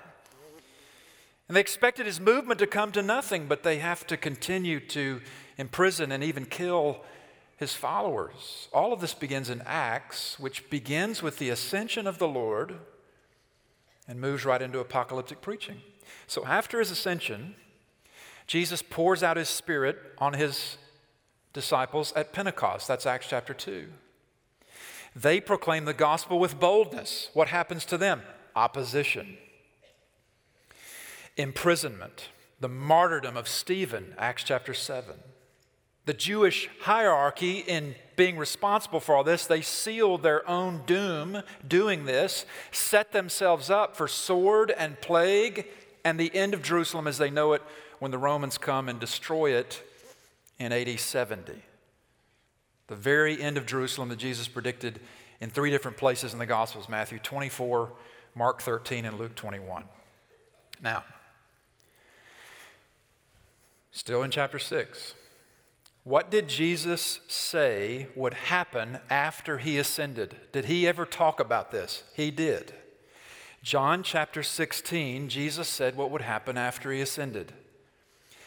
And 1.49 1.57
they 1.57 1.61
expected 1.61 2.07
his 2.07 2.21
movement 2.21 2.59
to 2.61 2.67
come 2.67 2.93
to 2.93 3.03
nothing, 3.03 3.47
but 3.47 3.63
they 3.63 3.79
have 3.79 4.07
to 4.07 4.17
continue 4.17 4.81
to 4.89 5.21
imprison 5.59 6.11
and 6.11 6.25
even 6.25 6.47
kill 6.47 7.05
his 7.57 7.75
followers. 7.75 8.69
All 8.73 8.93
of 8.93 9.01
this 9.01 9.15
begins 9.15 9.51
in 9.51 9.63
Acts, 9.67 10.39
which 10.41 10.69
begins 10.71 11.23
with 11.23 11.39
the 11.39 11.51
ascension 11.51 12.07
of 12.07 12.19
the 12.19 12.29
Lord 12.29 12.77
and 14.09 14.21
moves 14.21 14.45
right 14.45 14.61
into 14.61 14.81
apocalyptic 14.81 15.41
preaching. 15.41 15.81
So 16.27 16.45
after 16.45 16.79
his 16.81 16.91
ascension, 16.91 17.55
Jesus 18.53 18.83
pours 18.83 19.23
out 19.23 19.39
his 19.39 19.49
spirit 19.49 19.99
on 20.19 20.35
his 20.35 20.77
disciples 21.55 22.13
at 22.13 22.35
Pentecost. 22.35 22.87
That's 22.87 23.07
Acts 23.07 23.27
chapter 23.27 23.55
2. 23.55 23.89
They 25.17 25.41
proclaim 25.41 25.87
the 25.87 25.95
gospel 25.95 26.39
with 26.39 26.61
boldness. 26.61 27.31
What 27.33 27.49
happens 27.49 27.87
to 27.87 27.97
them? 27.97 28.21
Opposition 28.55 29.39
imprisonment, 31.39 32.29
the 32.61 32.69
martyrdom 32.69 33.39
of 33.39 33.49
Stephen, 33.49 34.15
Acts 34.19 34.45
chapter 34.45 34.75
7. 34.75 35.15
The 36.05 36.13
Jewish 36.13 36.69
hierarchy, 36.83 37.61
in 37.61 37.95
being 38.17 38.37
responsible 38.37 39.01
for 39.01 39.17
all 39.17 39.25
this, 39.25 39.47
they 39.47 39.63
sealed 39.63 40.23
their 40.23 40.47
own 40.47 40.83
doom 40.85 41.43
doing 41.67 42.05
this, 42.05 42.45
set 42.71 43.13
themselves 43.13 43.71
up 43.71 43.97
for 43.97 44.07
sword 44.07 44.71
and 44.77 45.01
plague 45.01 45.69
and 46.05 46.21
the 46.21 46.35
end 46.35 46.53
of 46.53 46.63
Jerusalem 46.63 47.07
as 47.07 47.17
they 47.17 47.31
know 47.31 47.55
it 47.55 47.63
when 48.03 48.11
the 48.11 48.19
Romans 48.19 48.59
come 48.59 48.89
and 48.89 48.99
destroy 48.99 49.53
it 49.53 49.81
in 50.59 50.73
AD 50.73 50.99
70. 50.99 51.53
The 52.89 52.97
very 52.97 53.41
end 53.41 53.57
of 53.57 53.65
Jerusalem 53.65 54.09
that 54.09 54.19
Jesus 54.19 54.49
predicted 54.49 54.99
in 55.41 55.51
three 55.51 55.71
different 55.71 55.97
places 55.97 56.33
in 56.33 56.41
the 56.41 56.47
Gospels 56.47 56.89
Matthew 56.89 57.21
24, 57.21 57.93
Mark 58.35 58.61
13, 58.61 59.05
and 59.05 59.21
Luke 59.21 59.37
21. 59.37 59.85
Now, 60.83 61.05
Still 63.93 64.25
in 64.25 64.33
chapter 64.33 64.59
6. 64.59 65.15
What 66.03 66.29
did 66.29 66.49
Jesus 66.49 67.21
say 67.29 68.09
would 68.17 68.35
happen 68.35 68.99
after 69.11 69.59
he 69.59 69.79
ascended? 69.79 70.35
Did 70.51 70.65
he 70.65 70.89
ever 70.89 71.07
talk 71.07 71.39
about 71.39 71.71
this? 71.71 72.03
He 72.17 72.33
did. 72.33 72.75
John 73.63 74.03
chapter 74.03 74.43
16, 74.43 75.29
Jesus 75.29 75.69
said 75.69 75.95
what 75.97 76.11
would 76.11 76.23
happen 76.23 76.59
after 76.59 76.91
he 76.91 77.01
ascended. 77.01 77.53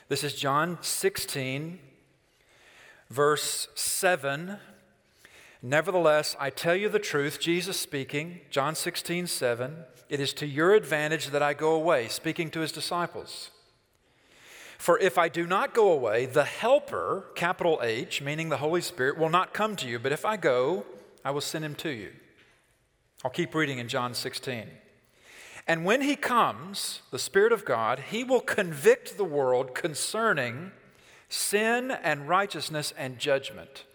This 0.08 0.24
is 0.24 0.36
John 0.36 0.78
16, 0.82 1.80
verse 3.10 3.68
7. 3.74 4.58
Nevertheless, 5.64 6.36
I 6.40 6.52
tell 6.52 6.76
you 6.76 6.90
the 6.90 7.00
truth, 7.00 7.40
Jesus 7.40 7.80
speaking, 7.80 8.42
John 8.52 8.76
16, 8.76 9.26
7. 9.26 9.78
It 10.08 10.20
is 10.20 10.32
to 10.34 10.46
your 10.46 10.76
advantage 10.76 11.32
that 11.32 11.42
I 11.42 11.56
go 11.56 11.74
away, 11.74 12.08
speaking 12.08 12.52
to 12.52 12.60
his 12.60 12.72
disciples. 12.72 13.50
For 14.78 15.00
if 15.00 15.18
I 15.18 15.28
do 15.28 15.48
not 15.48 15.74
go 15.74 15.92
away, 15.92 16.28
the 16.28 16.44
Helper, 16.44 17.26
capital 17.34 17.80
H, 17.82 18.22
meaning 18.22 18.50
the 18.50 18.58
Holy 18.58 18.82
Spirit, 18.82 19.18
will 19.18 19.30
not 19.30 19.56
come 19.56 19.76
to 19.78 19.88
you. 19.88 19.98
But 19.98 20.12
if 20.12 20.24
I 20.24 20.38
go, 20.38 20.86
I 21.24 21.32
will 21.32 21.42
send 21.42 21.66
him 21.66 21.74
to 21.76 21.90
you. 21.90 22.12
I'll 23.24 23.32
keep 23.32 23.56
reading 23.56 23.80
in 23.80 23.88
John 23.88 24.14
16. 24.14 24.68
And 25.68 25.84
when 25.84 26.02
he 26.02 26.16
comes, 26.16 27.02
the 27.12 27.20
Spirit 27.20 27.52
of 27.52 27.66
God, 27.66 28.00
he 28.12 28.24
will 28.24 28.42
convict 28.42 29.18
the 29.18 29.24
world 29.24 29.74
concerning 29.74 30.72
sin 31.28 31.92
and 31.92 32.30
righteousness 32.30 32.94
and 32.98 33.18
judgment. 33.18 33.86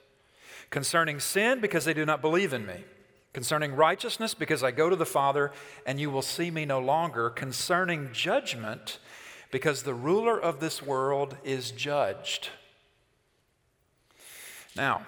Concerning 0.70 1.20
sin, 1.20 1.60
because 1.60 1.84
they 1.84 1.94
do 1.94 2.04
not 2.04 2.20
believe 2.20 2.52
in 2.52 2.66
me. 2.66 2.84
Concerning 3.32 3.74
righteousness, 3.74 4.34
because 4.34 4.64
I 4.64 4.72
go 4.72 4.90
to 4.90 4.96
the 4.96 5.06
Father 5.06 5.52
and 5.86 6.00
you 6.00 6.10
will 6.10 6.22
see 6.22 6.50
me 6.50 6.64
no 6.64 6.80
longer. 6.80 7.30
Concerning 7.30 8.12
judgment, 8.12 8.98
because 9.52 9.84
the 9.84 9.94
ruler 9.94 10.38
of 10.40 10.58
this 10.58 10.82
world 10.82 11.36
is 11.44 11.70
judged. 11.70 12.48
Now, 14.76 15.06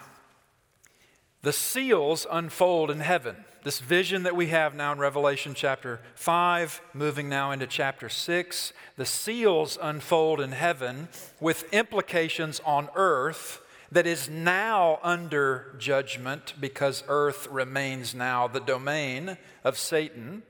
the 1.42 1.52
seals 1.52 2.26
unfold 2.31 2.90
in 2.90 3.00
heaven. 3.00 3.45
This 3.62 3.78
vision 3.78 4.25
that 4.25 4.35
we 4.35 4.49
have 4.49 4.75
now 4.75 4.92
in 4.92 4.99
Revelation 4.99 5.54
chapter 5.54 6.00
5, 6.16 6.81
moving 6.95 7.28
now 7.28 7.52
into 7.52 7.66
chapter 7.66 8.09
6, 8.09 8.73
the 8.97 9.07
seals 9.07 9.78
unfold 9.81 10.40
in 10.40 10.50
heaven 10.50 11.09
with 11.40 11.73
implications 11.73 12.61
on 12.64 12.88
earth 12.97 13.61
that 13.92 14.07
is 14.07 14.28
now 14.28 14.99
under 15.02 15.76
judgment 15.78 16.54
because 16.59 17.04
earth 17.07 17.47
remains 17.49 18.14
now 18.14 18.49
the 18.49 18.59
domain 18.59 19.37
of 19.62 19.78
Satan 19.78 20.42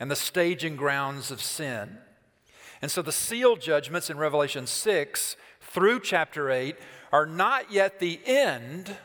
and 0.00 0.10
the 0.10 0.16
staging 0.16 0.76
grounds 0.76 1.30
of 1.30 1.42
sin. 1.42 1.98
And 2.80 2.90
so 2.90 3.02
the 3.02 3.12
seal 3.12 3.56
judgments 3.56 4.08
in 4.08 4.16
Revelation 4.16 4.66
6 4.66 5.36
through 5.60 6.00
chapter 6.00 6.50
8 6.50 6.76
are 7.12 7.26
not 7.26 7.70
yet 7.70 7.98
the 7.98 8.20
end 8.24 8.96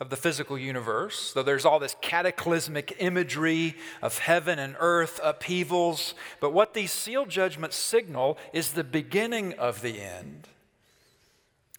of 0.00 0.10
the 0.10 0.16
physical 0.16 0.58
universe, 0.58 1.32
though 1.32 1.42
there's 1.42 1.64
all 1.64 1.78
this 1.78 1.96
cataclysmic 2.00 2.96
imagery 2.98 3.76
of 4.02 4.18
heaven 4.18 4.58
and 4.58 4.76
earth 4.80 5.20
upheavals. 5.22 6.14
But 6.40 6.52
what 6.52 6.74
these 6.74 6.90
seal 6.90 7.26
judgments 7.26 7.76
signal 7.76 8.36
is 8.52 8.72
the 8.72 8.84
beginning 8.84 9.54
of 9.54 9.82
the 9.82 10.00
end, 10.00 10.48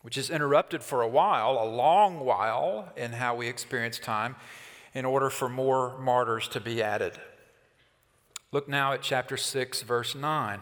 which 0.01 0.17
is 0.17 0.29
interrupted 0.29 0.81
for 0.81 1.01
a 1.01 1.07
while, 1.07 1.59
a 1.61 1.69
long 1.69 2.21
while, 2.21 2.91
in 2.95 3.11
how 3.13 3.35
we 3.35 3.47
experience 3.47 3.99
time, 3.99 4.37
in 4.93 5.03
order 5.03 5.29
for 5.29 5.49
more 5.49 5.97
martyrs 5.99 6.47
to 6.49 6.61
be 6.61 6.81
added. 6.81 7.19
Look 8.53 8.69
now 8.69 8.93
at 8.93 9.01
chapter 9.01 9.35
6, 9.35 9.81
verse 9.81 10.15
9. 10.15 10.61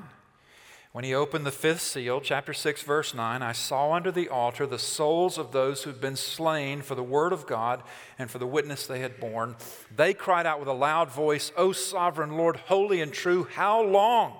When 0.94 1.04
he 1.04 1.16
opened 1.16 1.44
the 1.44 1.52
fifth 1.52 1.82
seal, 1.82 2.22
chapter 2.22 2.54
6, 2.54 2.84
verse 2.84 3.16
9, 3.16 3.42
I 3.42 3.52
saw 3.52 3.94
under 3.94 4.12
the 4.12 4.30
altar 4.30 4.68
the 4.68 4.78
souls 4.78 5.40
of 5.40 5.52
those 5.52 5.82
who'd 5.82 6.00
been 6.00 6.16
slain 6.16 6.84
for 6.84 6.94
the 6.94 7.02
word 7.02 7.34
of 7.34 7.48
God 7.48 7.82
and 8.20 8.30
for 8.30 8.38
the 8.38 8.46
witness 8.46 8.86
they 8.86 9.00
had 9.00 9.20
borne. 9.20 9.56
They 9.94 10.14
cried 10.14 10.46
out 10.46 10.60
with 10.60 10.68
a 10.68 10.74
loud 10.74 11.10
voice, 11.10 11.52
O 11.58 11.72
sovereign 11.72 12.38
Lord, 12.38 12.58
holy 12.58 13.02
and 13.02 13.12
true, 13.12 13.48
how 13.56 13.82
long 13.82 14.36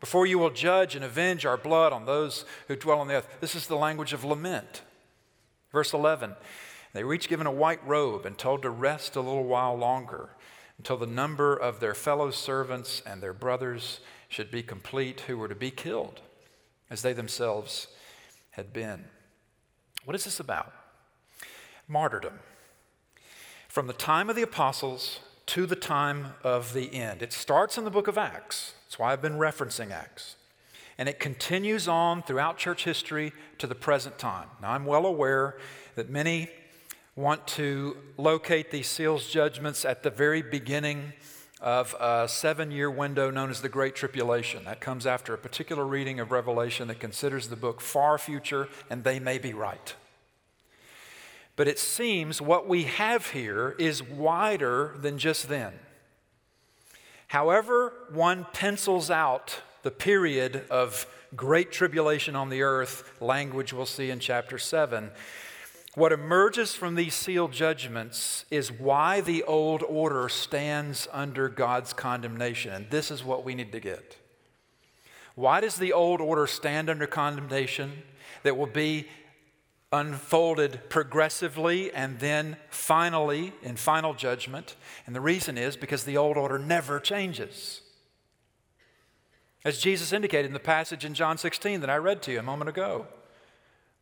before 0.00 0.26
you 0.26 0.38
will 0.38 0.50
judge 0.50 0.94
and 0.94 1.02
avenge 1.02 1.46
our 1.46 1.56
blood 1.56 1.94
on 1.94 2.04
those 2.04 2.44
who 2.68 2.76
dwell 2.76 3.00
on 3.00 3.08
the 3.08 3.14
earth? 3.14 3.38
This 3.40 3.54
is 3.54 3.66
the 3.66 3.76
language 3.76 4.12
of 4.12 4.22
lament. 4.22 4.82
Verse 5.72 5.94
11, 5.94 6.36
they 6.92 7.04
were 7.04 7.14
each 7.14 7.30
given 7.30 7.46
a 7.46 7.50
white 7.50 7.86
robe 7.86 8.26
and 8.26 8.36
told 8.36 8.60
to 8.62 8.70
rest 8.70 9.16
a 9.16 9.22
little 9.22 9.44
while 9.44 9.76
longer 9.76 10.28
until 10.76 10.98
the 10.98 11.06
number 11.06 11.56
of 11.56 11.80
their 11.80 11.94
fellow 11.94 12.30
servants 12.30 13.02
and 13.06 13.22
their 13.22 13.32
brothers 13.32 14.00
should 14.30 14.50
be 14.50 14.62
complete 14.62 15.20
who 15.22 15.36
were 15.36 15.48
to 15.48 15.54
be 15.54 15.70
killed 15.70 16.22
as 16.88 17.02
they 17.02 17.12
themselves 17.12 17.88
had 18.52 18.72
been. 18.72 19.04
What 20.06 20.14
is 20.14 20.24
this 20.24 20.40
about? 20.40 20.72
Martyrdom. 21.86 22.38
From 23.68 23.86
the 23.86 23.92
time 23.92 24.30
of 24.30 24.36
the 24.36 24.42
apostles 24.42 25.20
to 25.46 25.66
the 25.66 25.76
time 25.76 26.34
of 26.44 26.72
the 26.74 26.94
end. 26.94 27.22
It 27.22 27.32
starts 27.32 27.76
in 27.76 27.84
the 27.84 27.90
book 27.90 28.06
of 28.06 28.16
Acts. 28.16 28.74
That's 28.86 29.00
why 29.00 29.12
I've 29.12 29.20
been 29.20 29.36
referencing 29.36 29.90
Acts. 29.90 30.36
And 30.96 31.08
it 31.08 31.18
continues 31.18 31.88
on 31.88 32.22
throughout 32.22 32.56
church 32.56 32.84
history 32.84 33.32
to 33.58 33.66
the 33.66 33.74
present 33.74 34.16
time. 34.16 34.46
Now, 34.62 34.70
I'm 34.70 34.86
well 34.86 35.06
aware 35.06 35.58
that 35.96 36.08
many 36.08 36.50
want 37.16 37.48
to 37.48 37.96
locate 38.16 38.70
these 38.70 38.86
seals 38.86 39.28
judgments 39.28 39.84
at 39.84 40.04
the 40.04 40.10
very 40.10 40.40
beginning 40.40 41.14
of 41.60 41.94
a 42.00 42.26
seven 42.28 42.70
year 42.70 42.90
window 42.90 43.30
known 43.30 43.50
as 43.50 43.60
the 43.60 43.68
Great 43.68 43.94
Tribulation. 43.94 44.64
That 44.64 44.80
comes 44.80 45.06
after 45.06 45.34
a 45.34 45.38
particular 45.38 45.84
reading 45.84 46.20
of 46.20 46.32
Revelation 46.32 46.88
that 46.88 47.00
considers 47.00 47.48
the 47.48 47.56
book 47.56 47.80
far 47.80 48.18
future, 48.18 48.68
and 48.88 49.04
they 49.04 49.18
may 49.18 49.38
be 49.38 49.52
right. 49.52 49.94
But 51.56 51.68
it 51.68 51.78
seems 51.78 52.40
what 52.40 52.66
we 52.66 52.84
have 52.84 53.32
here 53.32 53.74
is 53.78 54.02
wider 54.02 54.94
than 54.98 55.18
just 55.18 55.48
then. 55.48 55.74
However, 57.26 57.92
one 58.10 58.46
pencils 58.52 59.10
out 59.10 59.60
the 59.82 59.90
period 59.90 60.64
of 60.70 61.06
great 61.36 61.70
tribulation 61.70 62.34
on 62.34 62.48
the 62.48 62.62
earth, 62.62 63.12
language 63.20 63.72
we'll 63.72 63.86
see 63.86 64.10
in 64.10 64.18
chapter 64.18 64.58
7, 64.58 65.10
what 65.94 66.12
emerges 66.12 66.74
from 66.74 66.94
these 66.94 67.14
sealed 67.14 67.52
judgments 67.52 68.44
is 68.50 68.70
why 68.70 69.20
the 69.20 69.42
old 69.42 69.82
order 69.82 70.28
stands 70.28 71.08
under 71.12 71.48
God's 71.48 71.92
condemnation. 71.92 72.72
And 72.72 72.90
this 72.90 73.10
is 73.10 73.24
what 73.24 73.44
we 73.44 73.56
need 73.56 73.72
to 73.72 73.80
get. 73.80 74.16
Why 75.34 75.60
does 75.60 75.76
the 75.76 75.92
old 75.92 76.20
order 76.20 76.46
stand 76.46 76.88
under 76.88 77.06
condemnation 77.06 78.04
that 78.44 78.56
will 78.56 78.66
be 78.66 79.08
unfolded 79.92 80.88
progressively 80.88 81.92
and 81.92 82.20
then 82.20 82.56
finally 82.68 83.52
in 83.60 83.74
final 83.74 84.14
judgment? 84.14 84.76
And 85.06 85.16
the 85.16 85.20
reason 85.20 85.58
is 85.58 85.76
because 85.76 86.04
the 86.04 86.16
old 86.16 86.36
order 86.36 86.58
never 86.58 87.00
changes. 87.00 87.80
As 89.64 89.78
Jesus 89.78 90.12
indicated 90.12 90.46
in 90.46 90.52
the 90.52 90.60
passage 90.60 91.04
in 91.04 91.14
John 91.14 91.36
16 91.36 91.80
that 91.80 91.90
I 91.90 91.96
read 91.96 92.22
to 92.22 92.32
you 92.32 92.38
a 92.38 92.44
moment 92.44 92.68
ago. 92.68 93.08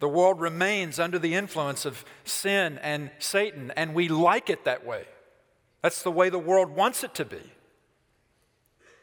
The 0.00 0.08
world 0.08 0.40
remains 0.40 1.00
under 1.00 1.18
the 1.18 1.34
influence 1.34 1.84
of 1.84 2.04
sin 2.24 2.78
and 2.82 3.10
Satan, 3.18 3.72
and 3.76 3.94
we 3.94 4.08
like 4.08 4.48
it 4.48 4.64
that 4.64 4.86
way. 4.86 5.04
That's 5.82 6.02
the 6.02 6.12
way 6.12 6.28
the 6.28 6.38
world 6.38 6.70
wants 6.70 7.02
it 7.02 7.14
to 7.14 7.24
be. 7.24 7.40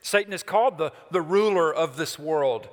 Satan 0.02 0.34
is 0.34 0.44
called 0.44 0.78
the, 0.78 0.94
the 1.12 1.22
ruler 1.22 1.74
of 1.74 1.98
this 1.98 2.18
world. 2.18 2.70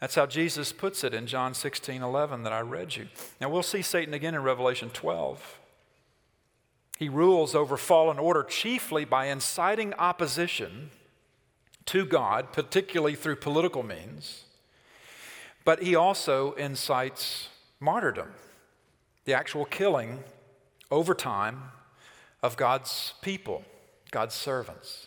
That's 0.00 0.14
how 0.14 0.26
Jesus 0.26 0.72
puts 0.72 1.04
it 1.04 1.14
in 1.14 1.26
John 1.26 1.54
16 1.54 2.02
11 2.02 2.42
that 2.42 2.52
I 2.52 2.60
read 2.60 2.96
you. 2.96 3.08
Now 3.40 3.48
we'll 3.48 3.62
see 3.62 3.82
Satan 3.82 4.14
again 4.14 4.34
in 4.34 4.42
Revelation 4.42 4.90
12. 4.90 5.60
He 6.98 7.08
rules 7.08 7.54
over 7.54 7.76
fallen 7.76 8.18
order 8.18 8.44
chiefly 8.44 9.04
by 9.04 9.26
inciting 9.26 9.94
opposition 9.94 10.90
to 11.86 12.04
God, 12.04 12.52
particularly 12.52 13.16
through 13.16 13.36
political 13.36 13.82
means 13.82 14.44
but 15.64 15.82
he 15.82 15.94
also 15.94 16.52
incites 16.52 17.48
martyrdom, 17.80 18.28
the 19.24 19.34
actual 19.34 19.64
killing 19.64 20.22
over 20.90 21.14
time 21.14 21.62
of 22.42 22.56
God's 22.56 23.14
people, 23.22 23.64
God's 24.10 24.34
servants. 24.34 25.06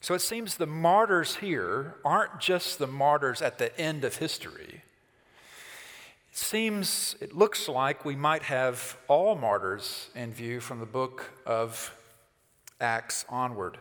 So 0.00 0.14
it 0.14 0.20
seems 0.20 0.56
the 0.56 0.66
martyrs 0.66 1.36
here 1.36 1.96
aren't 2.04 2.40
just 2.40 2.78
the 2.78 2.86
martyrs 2.86 3.42
at 3.42 3.58
the 3.58 3.78
end 3.78 4.02
of 4.04 4.16
history. 4.16 4.82
It 6.30 6.36
seems, 6.36 7.16
it 7.20 7.36
looks 7.36 7.68
like 7.68 8.04
we 8.04 8.16
might 8.16 8.44
have 8.44 8.96
all 9.08 9.34
martyrs 9.34 10.08
in 10.14 10.32
view 10.32 10.60
from 10.60 10.80
the 10.80 10.86
book 10.86 11.30
of 11.44 11.94
Acts 12.80 13.26
onward. 13.28 13.76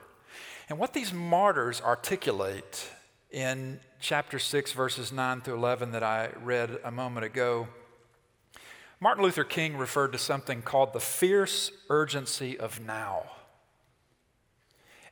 And 0.68 0.78
what 0.78 0.94
these 0.94 1.14
martyrs 1.14 1.82
articulate 1.82 2.90
in 3.32 3.80
chapter 4.00 4.40
6, 4.40 4.72
verses 4.72 5.12
9 5.12 5.42
through 5.42 5.56
11 5.56 5.92
that 5.92 6.04
I 6.04 6.30
read 6.42 6.80
a 6.84 6.92
moment 6.92 7.26
ago, 7.26 7.68
Martin 9.00 9.24
Luther 9.24 9.44
King 9.44 9.78
referred 9.78 10.14
to 10.14 10.18
something 10.18 10.62
called 10.62 10.94
the 10.94 11.00
fierce 11.00 11.72
urgency 11.90 12.58
of 12.58 12.80
now. 12.80 13.24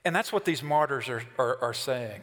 And 0.05 0.15
that's 0.15 0.31
what 0.31 0.45
these 0.45 0.63
martyrs 0.63 1.09
are, 1.09 1.23
are, 1.37 1.57
are 1.61 1.73
saying. 1.73 2.21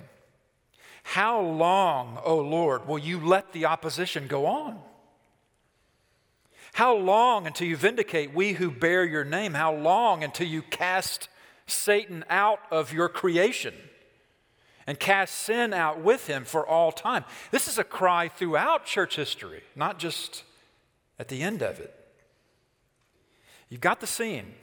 How 1.02 1.40
long, 1.40 2.18
O 2.24 2.38
oh 2.38 2.40
Lord, 2.40 2.88
will 2.88 2.98
you 2.98 3.20
let 3.20 3.52
the 3.52 3.66
opposition 3.66 4.26
go 4.26 4.46
on? 4.46 4.78
How 6.72 6.96
long 6.96 7.46
until 7.46 7.68
you 7.68 7.76
vindicate 7.76 8.34
we 8.34 8.54
who 8.54 8.70
bear 8.70 9.04
your 9.04 9.24
name? 9.24 9.54
How 9.54 9.74
long 9.74 10.24
until 10.24 10.46
you 10.46 10.62
cast 10.62 11.28
Satan 11.66 12.24
out 12.30 12.60
of 12.70 12.92
your 12.92 13.08
creation? 13.08 13.74
And 14.86 14.98
cast 14.98 15.34
sin 15.34 15.72
out 15.72 16.00
with 16.00 16.26
him 16.26 16.44
for 16.44 16.66
all 16.66 16.92
time. 16.92 17.24
This 17.50 17.68
is 17.68 17.78
a 17.78 17.84
cry 17.84 18.28
throughout 18.28 18.84
church 18.84 19.16
history, 19.16 19.62
not 19.74 19.98
just 19.98 20.44
at 21.18 21.28
the 21.28 21.42
end 21.42 21.62
of 21.62 21.80
it. 21.80 21.94
You've 23.68 23.80
got 23.80 24.00
the 24.00 24.06
scene. 24.06 24.54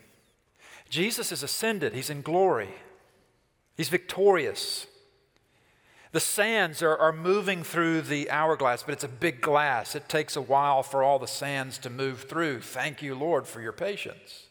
Jesus 0.89 1.31
is 1.31 1.41
ascended, 1.41 1.93
he's 1.93 2.09
in 2.09 2.21
glory, 2.21 2.69
he's 3.75 3.89
victorious. 3.89 4.87
The 6.11 6.19
sands 6.19 6.83
are, 6.83 6.97
are 6.97 7.13
moving 7.13 7.63
through 7.63 8.01
the 8.01 8.29
hourglass, 8.29 8.83
but 8.83 8.91
it's 8.91 9.05
a 9.05 9.07
big 9.07 9.39
glass. 9.39 9.95
It 9.95 10.09
takes 10.09 10.35
a 10.35 10.41
while 10.41 10.83
for 10.83 11.03
all 11.03 11.19
the 11.19 11.27
sands 11.27 11.77
to 11.79 11.89
move 11.89 12.23
through. 12.23 12.59
Thank 12.59 13.01
you, 13.01 13.15
Lord, 13.15 13.47
for 13.47 13.61
your 13.61 13.71
patience. 13.71 14.47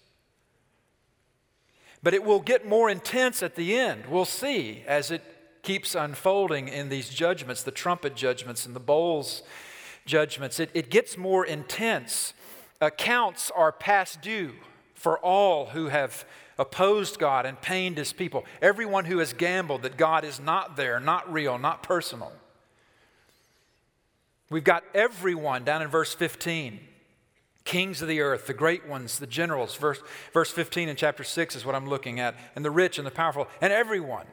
But 2.02 2.14
it 2.14 2.24
will 2.24 2.40
get 2.40 2.66
more 2.66 2.88
intense 2.88 3.42
at 3.42 3.56
the 3.56 3.76
end. 3.76 4.06
We'll 4.06 4.24
see 4.24 4.82
as 4.86 5.10
it 5.10 5.22
keeps 5.62 5.94
unfolding 5.94 6.68
in 6.68 6.88
these 6.88 7.08
judgments, 7.08 7.62
the 7.62 7.70
trumpet 7.70 8.16
judgments 8.16 8.66
and 8.66 8.74
the 8.74 8.80
bowls 8.80 9.42
judgments, 10.06 10.60
it, 10.60 10.70
it 10.74 10.90
gets 10.90 11.16
more 11.16 11.44
intense. 11.46 12.34
Accounts 12.80 13.50
are 13.54 13.72
past 13.72 14.20
due 14.20 14.54
for 14.94 15.18
all 15.18 15.66
who 15.66 15.88
have 15.88 16.24
opposed 16.58 17.18
God 17.18 17.46
and 17.46 17.60
pained 17.60 17.96
his 17.96 18.12
people. 18.12 18.44
Everyone 18.60 19.06
who 19.06 19.18
has 19.18 19.32
gambled 19.32 19.82
that 19.82 19.96
God 19.96 20.24
is 20.24 20.40
not 20.40 20.76
there, 20.76 21.00
not 21.00 21.32
real, 21.32 21.58
not 21.58 21.82
personal. 21.82 22.32
We've 24.50 24.64
got 24.64 24.84
everyone 24.94 25.64
down 25.64 25.80
in 25.80 25.88
verse 25.88 26.14
15 26.14 26.80
Kings 27.62 28.00
of 28.00 28.08
the 28.08 28.20
earth, 28.20 28.46
the 28.46 28.54
great 28.54 28.88
ones, 28.88 29.18
the 29.18 29.26
generals. 29.26 29.76
Verse, 29.76 30.02
verse 30.32 30.50
15 30.50 30.88
in 30.88 30.96
chapter 30.96 31.22
6 31.22 31.54
is 31.54 31.64
what 31.64 31.74
I'm 31.74 31.86
looking 31.86 32.18
at. 32.18 32.34
And 32.56 32.64
the 32.64 32.70
rich 32.70 32.96
and 32.98 33.06
the 33.06 33.10
powerful, 33.10 33.48
and 33.60 33.70
everyone, 33.70 34.26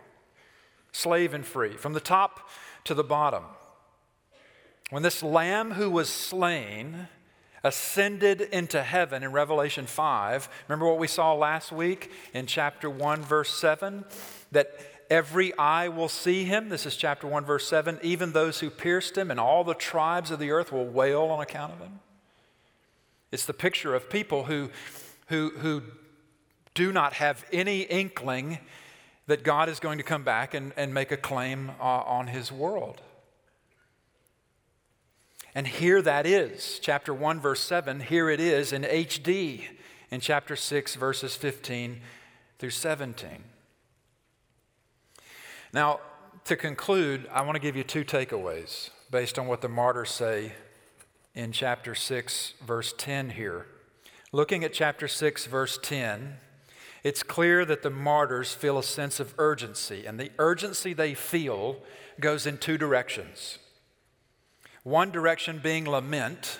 slave 0.98 1.34
and 1.34 1.46
free, 1.46 1.78
from 1.78 1.94
the 1.94 2.00
top 2.00 2.50
to 2.84 2.94
the 2.94 3.04
bottom. 3.04 3.44
When 4.90 5.04
this 5.04 5.22
lamb 5.22 5.72
who 5.72 5.92
was 5.92 6.10
slain 6.10 7.08
ascended 7.64 8.42
into 8.42 8.82
heaven 8.82 9.22
in 9.22 9.32
Revelation 9.32 9.86
5, 9.86 10.50
remember 10.68 10.88
what 10.88 10.98
we 10.98 11.08
saw 11.08 11.34
last 11.34 11.72
week 11.72 12.12
in 12.34 12.46
chapter 12.48 12.90
1, 12.90 13.22
verse 13.22 13.52
7? 13.52 14.06
That 14.52 14.72
every 15.10 15.56
eye 15.58 15.88
will 15.88 16.10
see 16.10 16.46
him. 16.46 16.70
This 16.70 16.86
is 16.86 16.96
chapter 16.96 17.28
1, 17.28 17.46
verse 17.46 17.68
7. 17.68 18.00
Even 18.02 18.32
those 18.32 18.60
who 18.60 18.70
pierced 18.70 19.18
him, 19.18 19.30
and 19.30 19.40
all 19.40 19.64
the 19.64 19.76
tribes 19.76 20.32
of 20.32 20.40
the 20.40 20.52
earth 20.52 20.72
will 20.72 20.88
wail 20.88 21.24
on 21.24 21.42
account 21.42 21.74
of 21.74 21.80
him. 21.80 22.00
It's 23.32 23.46
the 23.46 23.54
picture 23.54 23.94
of 23.94 24.10
people 24.10 24.46
who, 24.46 24.70
who, 25.28 25.52
who 25.58 25.84
do 26.74 26.92
not 26.92 27.14
have 27.14 27.46
any 27.52 27.82
inkling 27.82 28.60
that 29.28 29.44
God 29.44 29.70
is 29.70 29.80
going 29.80 29.98
to 29.98 30.04
come 30.04 30.24
back 30.24 30.54
and, 30.54 30.74
and 30.76 30.94
make 30.94 31.12
a 31.12 31.18
claim 31.18 31.72
uh, 31.80 31.84
on 31.84 32.28
his 32.28 32.52
world. 32.52 33.02
And 35.54 35.68
here 35.68 36.02
that 36.02 36.26
is, 36.26 36.80
chapter 36.82 37.14
1, 37.14 37.40
verse 37.40 37.60
7, 37.62 38.00
here 38.02 38.30
it 38.30 38.40
is 38.40 38.72
in 38.72 38.84
HD 38.84 39.64
in 40.10 40.20
chapter 40.20 40.56
6, 40.56 40.96
verses 40.96 41.36
15 41.36 42.00
through 42.60 42.70
17. 42.70 43.44
Now, 45.74 46.00
to 46.46 46.56
conclude, 46.56 47.28
I 47.32 47.42
want 47.42 47.56
to 47.56 47.60
give 47.60 47.76
you 47.76 47.84
two 47.84 48.06
takeaways 48.06 48.92
based 49.12 49.38
on 49.38 49.48
what 49.48 49.62
the 49.62 49.68
martyrs 49.68 50.12
say 50.12 50.54
in 51.34 51.52
chapter 51.52 51.94
6, 51.94 52.54
verse 52.66 52.94
10 52.98 53.32
here. 53.32 53.66
Looking 54.32 54.64
at 54.64 54.74
chapter 54.74 55.08
6, 55.08 55.46
verse 55.46 55.80
10, 55.82 56.38
it's 57.08 57.24
clear 57.24 57.64
that 57.64 57.84
the 57.84 57.90
martyrs 57.90 58.54
feel 58.54 58.78
a 58.78 58.84
sense 58.84 59.22
of 59.22 59.34
urgency, 59.38 60.06
and 60.06 60.20
the 60.20 60.30
urgency 60.38 60.92
they 60.92 61.14
feel 61.14 61.78
goes 62.20 62.46
in 62.46 62.58
two 62.58 62.78
directions. 62.78 63.60
One 64.84 65.10
direction 65.10 65.62
being 65.64 65.88
lament, 65.88 66.60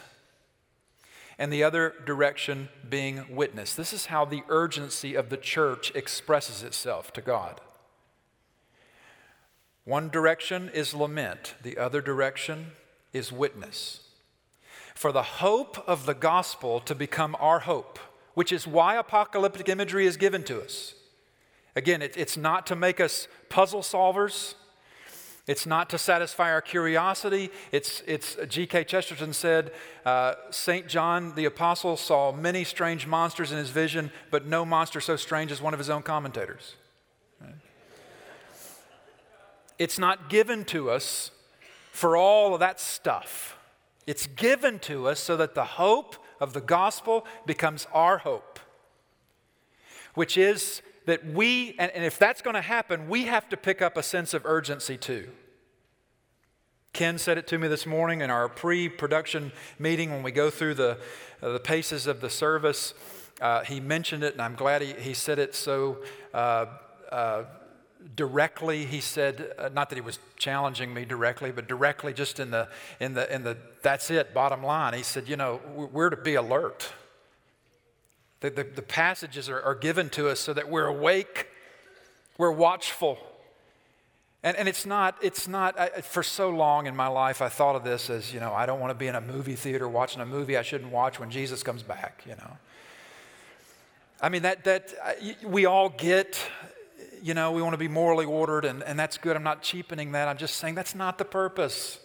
and 1.38 1.52
the 1.52 1.66
other 1.66 1.94
direction 2.06 2.70
being 2.88 3.26
witness. 3.30 3.74
This 3.74 3.92
is 3.92 4.06
how 4.06 4.24
the 4.24 4.44
urgency 4.48 5.16
of 5.16 5.28
the 5.28 5.36
church 5.36 5.92
expresses 5.94 6.64
itself 6.64 7.12
to 7.12 7.22
God. 7.22 7.60
One 9.84 10.08
direction 10.08 10.72
is 10.74 10.94
lament, 10.94 11.56
the 11.62 11.78
other 11.78 12.00
direction 12.00 12.68
is 13.12 13.34
witness. 13.34 14.00
For 14.96 15.12
the 15.12 15.24
hope 15.24 15.78
of 15.86 16.06
the 16.06 16.14
gospel 16.14 16.80
to 16.80 16.96
become 16.96 17.36
our 17.38 17.60
hope, 17.60 18.00
which 18.38 18.52
is 18.52 18.68
why 18.68 18.98
apocalyptic 18.98 19.68
imagery 19.68 20.06
is 20.06 20.16
given 20.16 20.44
to 20.44 20.62
us. 20.62 20.94
Again, 21.76 22.04
it, 22.04 22.16
it's 22.16 22.38
not 22.38 22.68
to 22.68 22.76
make 22.76 23.00
us 23.00 23.28
puzzle 23.50 23.82
solvers. 23.82 24.54
It's 25.48 25.66
not 25.66 25.90
to 25.90 25.98
satisfy 25.98 26.52
our 26.52 26.62
curiosity. 26.62 27.50
It's, 27.72 28.04
it's 28.06 28.38
G.K. 28.48 28.84
Chesterton 28.84 29.34
said, 29.34 29.72
uh, 30.06 30.36
St. 30.52 30.88
John 30.88 31.34
the 31.34 31.46
Apostle 31.46 31.98
saw 31.98 32.32
many 32.32 32.64
strange 32.64 33.08
monsters 33.08 33.52
in 33.52 33.58
his 33.58 33.72
vision, 33.72 34.12
but 34.30 34.46
no 34.46 34.64
monster 34.64 35.02
so 35.02 35.16
strange 35.16 35.52
as 35.52 35.60
one 35.60 35.74
of 35.74 35.80
his 35.80 35.90
own 35.90 36.04
commentators. 36.04 36.76
It's 39.80 39.98
not 39.98 40.30
given 40.30 40.64
to 40.66 40.92
us 40.92 41.32
for 41.92 42.16
all 42.16 42.54
of 42.54 42.60
that 42.60 42.80
stuff. 42.80 43.58
It's 44.06 44.28
given 44.28 44.78
to 44.82 45.08
us 45.08 45.20
so 45.20 45.36
that 45.38 45.56
the 45.56 45.66
hope 45.66 46.18
of 46.40 46.54
the 46.54 46.62
gospel 46.62 47.26
becomes 47.46 47.88
our 47.94 48.20
hope, 48.20 48.60
which 50.14 50.38
is 50.38 50.82
that 51.06 51.26
we, 51.26 51.76
and, 51.80 51.92
and 51.92 52.04
if 52.04 52.20
that's 52.20 52.42
going 52.42 52.56
to 52.56 52.62
happen, 52.62 53.08
we 53.08 53.24
have 53.24 53.48
to 53.50 53.58
pick 53.58 53.82
up 53.82 53.98
a 53.98 54.04
sense 54.04 54.34
of 54.34 54.46
urgency 54.46 54.98
too. 54.98 55.30
Ken 56.94 57.18
said 57.18 57.38
it 57.38 57.48
to 57.48 57.58
me 57.58 57.68
this 57.68 57.86
morning 57.86 58.22
in 58.22 58.30
our 58.30 58.50
pre 58.50 58.90
production 58.90 59.52
meeting 59.78 60.10
when 60.12 60.24
we 60.24 60.32
go 60.32 60.50
through 60.50 60.74
the, 60.74 60.98
uh, 61.42 61.54
the 61.54 61.60
paces 61.60 62.08
of 62.08 62.22
the 62.22 62.30
service. 62.30 62.94
Uh, 63.40 63.64
he 63.64 63.80
mentioned 63.80 64.24
it, 64.24 64.34
and 64.34 64.42
I'm 64.42 64.56
glad 64.56 64.82
he, 64.82 64.94
he 64.94 65.14
said 65.14 65.38
it 65.38 65.54
so 65.54 66.00
uh, 66.34 66.66
uh 67.12 67.44
directly 68.16 68.86
he 68.86 69.00
said 69.00 69.54
uh, 69.58 69.70
not 69.74 69.90
that 69.90 69.96
he 69.96 70.02
was 70.02 70.20
challenging 70.38 70.94
me 70.94 71.06
directly 71.06 71.52
but 71.52 71.68
directly 71.68 72.14
just 72.14 72.40
in 72.40 72.52
the 72.52 72.68
in 73.00 73.14
the 73.14 73.34
in 73.34 73.44
the 73.44 73.58
that's 73.82 74.10
it 74.10 74.34
bottom 74.34 74.64
line. 74.64 74.94
He 74.94 75.04
said 75.04 75.28
you 75.28 75.36
know 75.36 75.60
we're 75.76 76.10
to 76.10 76.18
be 76.18 76.36
alert. 76.36 76.92
The, 78.40 78.52
the, 78.52 78.64
the 78.64 78.84
passages 78.84 79.50
are, 79.50 79.60
are 79.62 79.74
given 79.74 80.10
to 80.10 80.30
us 80.30 80.40
so 80.40 80.54
that 80.54 80.70
we're 80.70 80.86
awake 80.86 81.48
we're 82.38 82.52
watchful. 82.52 83.18
And, 84.44 84.56
and 84.56 84.70
it's 84.70 84.86
not 84.86 85.16
it's 85.22 85.48
not 85.48 85.80
I, 85.80 85.88
for 86.02 86.22
so 86.22 86.50
long 86.50 86.86
in 86.86 86.96
my 86.96 87.08
life 87.08 87.42
i 87.42 87.50
thought 87.50 87.76
of 87.76 87.84
this 87.84 88.10
as 88.10 88.34
you 88.34 88.40
know 88.40 88.54
i 88.54 88.66
don't 88.66 88.80
want 88.80 88.92
to 88.92 88.96
be 88.96 89.08
in 89.08 89.16
a 89.16 89.22
movie 89.22 89.56
theater 89.56 89.90
watching 89.90 90.22
a 90.22 90.26
movie 90.26 90.56
i 90.56 90.62
shouldn't 90.62 90.92
watch 90.92 91.20
when 91.20 91.32
jesus 91.32 91.64
comes 91.64 91.84
back 91.84 92.24
you 92.26 92.36
know? 92.36 92.58
I 94.20 94.30
mean, 94.30 94.42
that, 94.44 94.64
that 94.64 94.94
we 95.44 95.66
all 95.66 95.90
get 95.90 96.40
you 97.22 97.34
know, 97.34 97.52
we 97.52 97.62
want 97.62 97.74
to 97.74 97.78
be 97.78 97.88
morally 97.88 98.26
ordered, 98.26 98.66
and, 98.66 98.84
and 98.84 99.00
that's 99.00 99.18
good. 99.18 99.36
I'm 99.36 99.44
not 99.44 99.62
cheapening 99.62 100.12
that. 100.14 100.28
I'm 100.28 100.38
just 100.38 100.58
saying 100.58 100.76
that's 100.76 100.96
not 100.96 101.18
the 101.18 101.26
purpose 101.26 102.00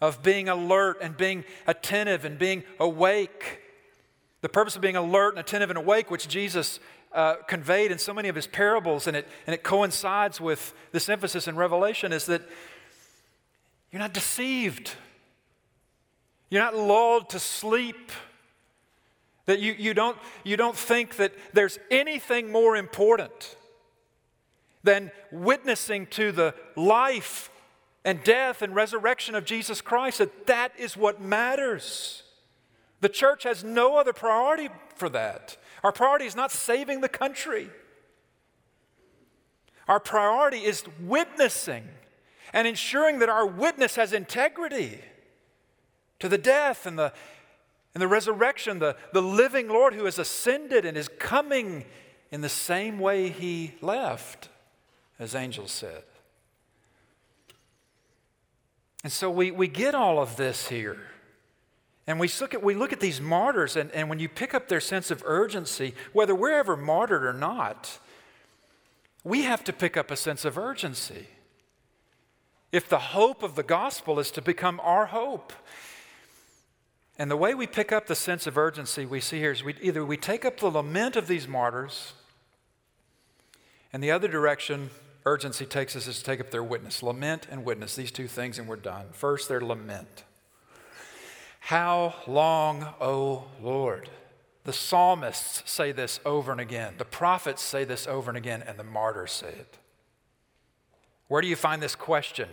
of 0.00 0.22
being 0.22 0.48
alert 0.48 0.98
and 1.00 1.16
being 1.16 1.44
attentive 1.66 2.24
and 2.24 2.38
being 2.38 2.64
awake. 2.78 3.60
The 4.40 4.48
purpose 4.48 4.76
of 4.76 4.82
being 4.82 4.96
alert 4.96 5.30
and 5.30 5.38
attentive 5.38 5.70
and 5.70 5.78
awake, 5.78 6.10
which 6.10 6.28
Jesus 6.28 6.80
uh, 7.12 7.36
conveyed 7.46 7.90
in 7.90 7.98
so 7.98 8.14
many 8.14 8.28
of 8.28 8.36
his 8.36 8.46
parables, 8.46 9.06
and 9.06 9.16
it, 9.16 9.28
and 9.46 9.54
it 9.54 9.62
coincides 9.62 10.40
with 10.40 10.72
this 10.92 11.08
emphasis 11.08 11.46
in 11.46 11.56
Revelation, 11.56 12.12
is 12.12 12.26
that 12.26 12.42
you're 13.92 14.00
not 14.00 14.14
deceived. 14.14 14.92
You're 16.48 16.62
not 16.62 16.76
lulled 16.76 17.30
to 17.30 17.38
sleep. 17.38 18.12
That 19.46 19.58
you, 19.58 19.74
you, 19.76 19.94
don't, 19.94 20.16
you 20.44 20.56
don't 20.56 20.76
think 20.76 21.16
that 21.16 21.32
there's 21.52 21.78
anything 21.90 22.52
more 22.52 22.76
important 22.76 23.56
than 24.82 25.10
witnessing 25.30 26.06
to 26.06 26.32
the 26.32 26.54
life 26.76 27.50
and 28.04 28.22
death 28.24 28.62
and 28.62 28.74
resurrection 28.74 29.34
of 29.34 29.44
Jesus 29.44 29.80
Christ, 29.80 30.18
that 30.18 30.46
that 30.46 30.72
is 30.78 30.96
what 30.96 31.20
matters. 31.20 32.22
The 33.00 33.08
church 33.08 33.44
has 33.44 33.62
no 33.62 33.96
other 33.96 34.12
priority 34.12 34.68
for 34.96 35.08
that. 35.10 35.56
Our 35.82 35.92
priority 35.92 36.26
is 36.26 36.36
not 36.36 36.50
saving 36.50 37.00
the 37.00 37.08
country. 37.08 37.70
Our 39.88 40.00
priority 40.00 40.58
is 40.58 40.84
witnessing 41.00 41.84
and 42.52 42.66
ensuring 42.66 43.18
that 43.18 43.28
our 43.28 43.46
witness 43.46 43.96
has 43.96 44.12
integrity 44.12 45.00
to 46.18 46.28
the 46.28 46.38
death 46.38 46.86
and 46.86 46.98
the, 46.98 47.12
and 47.94 48.02
the 48.02 48.08
resurrection, 48.08 48.78
the, 48.78 48.96
the 49.12 49.22
living 49.22 49.68
Lord 49.68 49.94
who 49.94 50.04
has 50.04 50.18
ascended 50.18 50.84
and 50.84 50.96
is 50.96 51.08
coming 51.18 51.84
in 52.30 52.40
the 52.40 52.48
same 52.48 52.98
way 52.98 53.30
he 53.30 53.74
left 53.80 54.48
as 55.20 55.34
angels 55.34 55.70
said. 55.70 56.02
And 59.04 59.12
so 59.12 59.30
we, 59.30 59.50
we 59.50 59.68
get 59.68 59.94
all 59.94 60.18
of 60.18 60.36
this 60.36 60.68
here. 60.68 60.98
And 62.06 62.18
we 62.18 62.28
look 62.40 62.54
at, 62.54 62.62
we 62.62 62.74
look 62.74 62.92
at 62.92 63.00
these 63.00 63.20
martyrs, 63.20 63.76
and, 63.76 63.90
and 63.92 64.08
when 64.08 64.18
you 64.18 64.28
pick 64.28 64.54
up 64.54 64.68
their 64.68 64.80
sense 64.80 65.10
of 65.10 65.22
urgency, 65.24 65.94
whether 66.12 66.34
we're 66.34 66.58
ever 66.58 66.76
martyred 66.76 67.24
or 67.24 67.34
not, 67.34 67.98
we 69.22 69.42
have 69.42 69.62
to 69.64 69.72
pick 69.72 69.96
up 69.96 70.10
a 70.10 70.16
sense 70.16 70.44
of 70.44 70.58
urgency. 70.58 71.28
If 72.72 72.88
the 72.88 72.98
hope 72.98 73.42
of 73.42 73.54
the 73.54 73.62
gospel 73.62 74.18
is 74.18 74.30
to 74.32 74.42
become 74.42 74.80
our 74.82 75.06
hope. 75.06 75.52
And 77.18 77.30
the 77.30 77.36
way 77.36 77.54
we 77.54 77.66
pick 77.66 77.92
up 77.92 78.06
the 78.06 78.14
sense 78.14 78.46
of 78.46 78.56
urgency 78.56 79.04
we 79.04 79.20
see 79.20 79.38
here 79.38 79.52
is 79.52 79.62
we, 79.62 79.74
either 79.82 80.04
we 80.04 80.16
take 80.16 80.44
up 80.46 80.58
the 80.58 80.70
lament 80.70 81.16
of 81.16 81.26
these 81.26 81.46
martyrs, 81.46 82.14
and 83.92 84.02
the 84.02 84.10
other 84.10 84.28
direction 84.28 84.90
urgency 85.30 85.64
takes 85.64 85.94
us 85.94 86.08
is 86.08 86.18
to 86.18 86.24
take 86.24 86.40
up 86.40 86.50
their 86.50 86.64
witness. 86.64 87.02
Lament 87.02 87.46
and 87.50 87.64
witness, 87.64 87.94
these 87.94 88.10
two 88.10 88.26
things, 88.26 88.58
and 88.58 88.66
we're 88.66 88.76
done. 88.76 89.06
First, 89.12 89.48
their 89.48 89.60
lament. 89.60 90.24
How 91.60 92.14
long, 92.26 92.88
O 93.00 93.44
Lord? 93.62 94.10
The 94.64 94.72
psalmists 94.72 95.62
say 95.70 95.92
this 95.92 96.18
over 96.26 96.50
and 96.50 96.60
again. 96.60 96.94
The 96.98 97.04
prophets 97.04 97.62
say 97.62 97.84
this 97.84 98.06
over 98.06 98.30
and 98.30 98.36
again, 98.36 98.62
and 98.66 98.78
the 98.78 98.84
martyrs 98.84 99.30
say 99.30 99.48
it. 99.50 99.78
Where 101.28 101.40
do 101.40 101.48
you 101.48 101.56
find 101.56 101.80
this 101.80 101.94
question? 101.94 102.48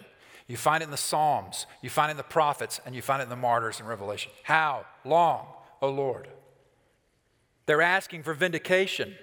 You 0.48 0.56
find 0.56 0.82
it 0.82 0.86
in 0.86 0.92
the 0.92 0.98
Psalms, 0.98 1.66
you 1.82 1.90
find 1.90 2.10
it 2.10 2.12
in 2.12 2.18
the 2.18 2.24
prophets, 2.24 2.80
and 2.86 2.96
you 2.96 3.02
find 3.02 3.22
it 3.22 3.24
in 3.24 3.30
the 3.30 3.36
martyrs 3.36 3.82
in 3.82 3.86
Revelation. 3.86 4.32
How 4.44 4.86
long, 5.04 5.48
O 5.82 5.90
Lord? 5.90 6.30
They're 7.66 7.82
asking 7.82 8.24
for 8.24 8.34
vindication. 8.34 9.16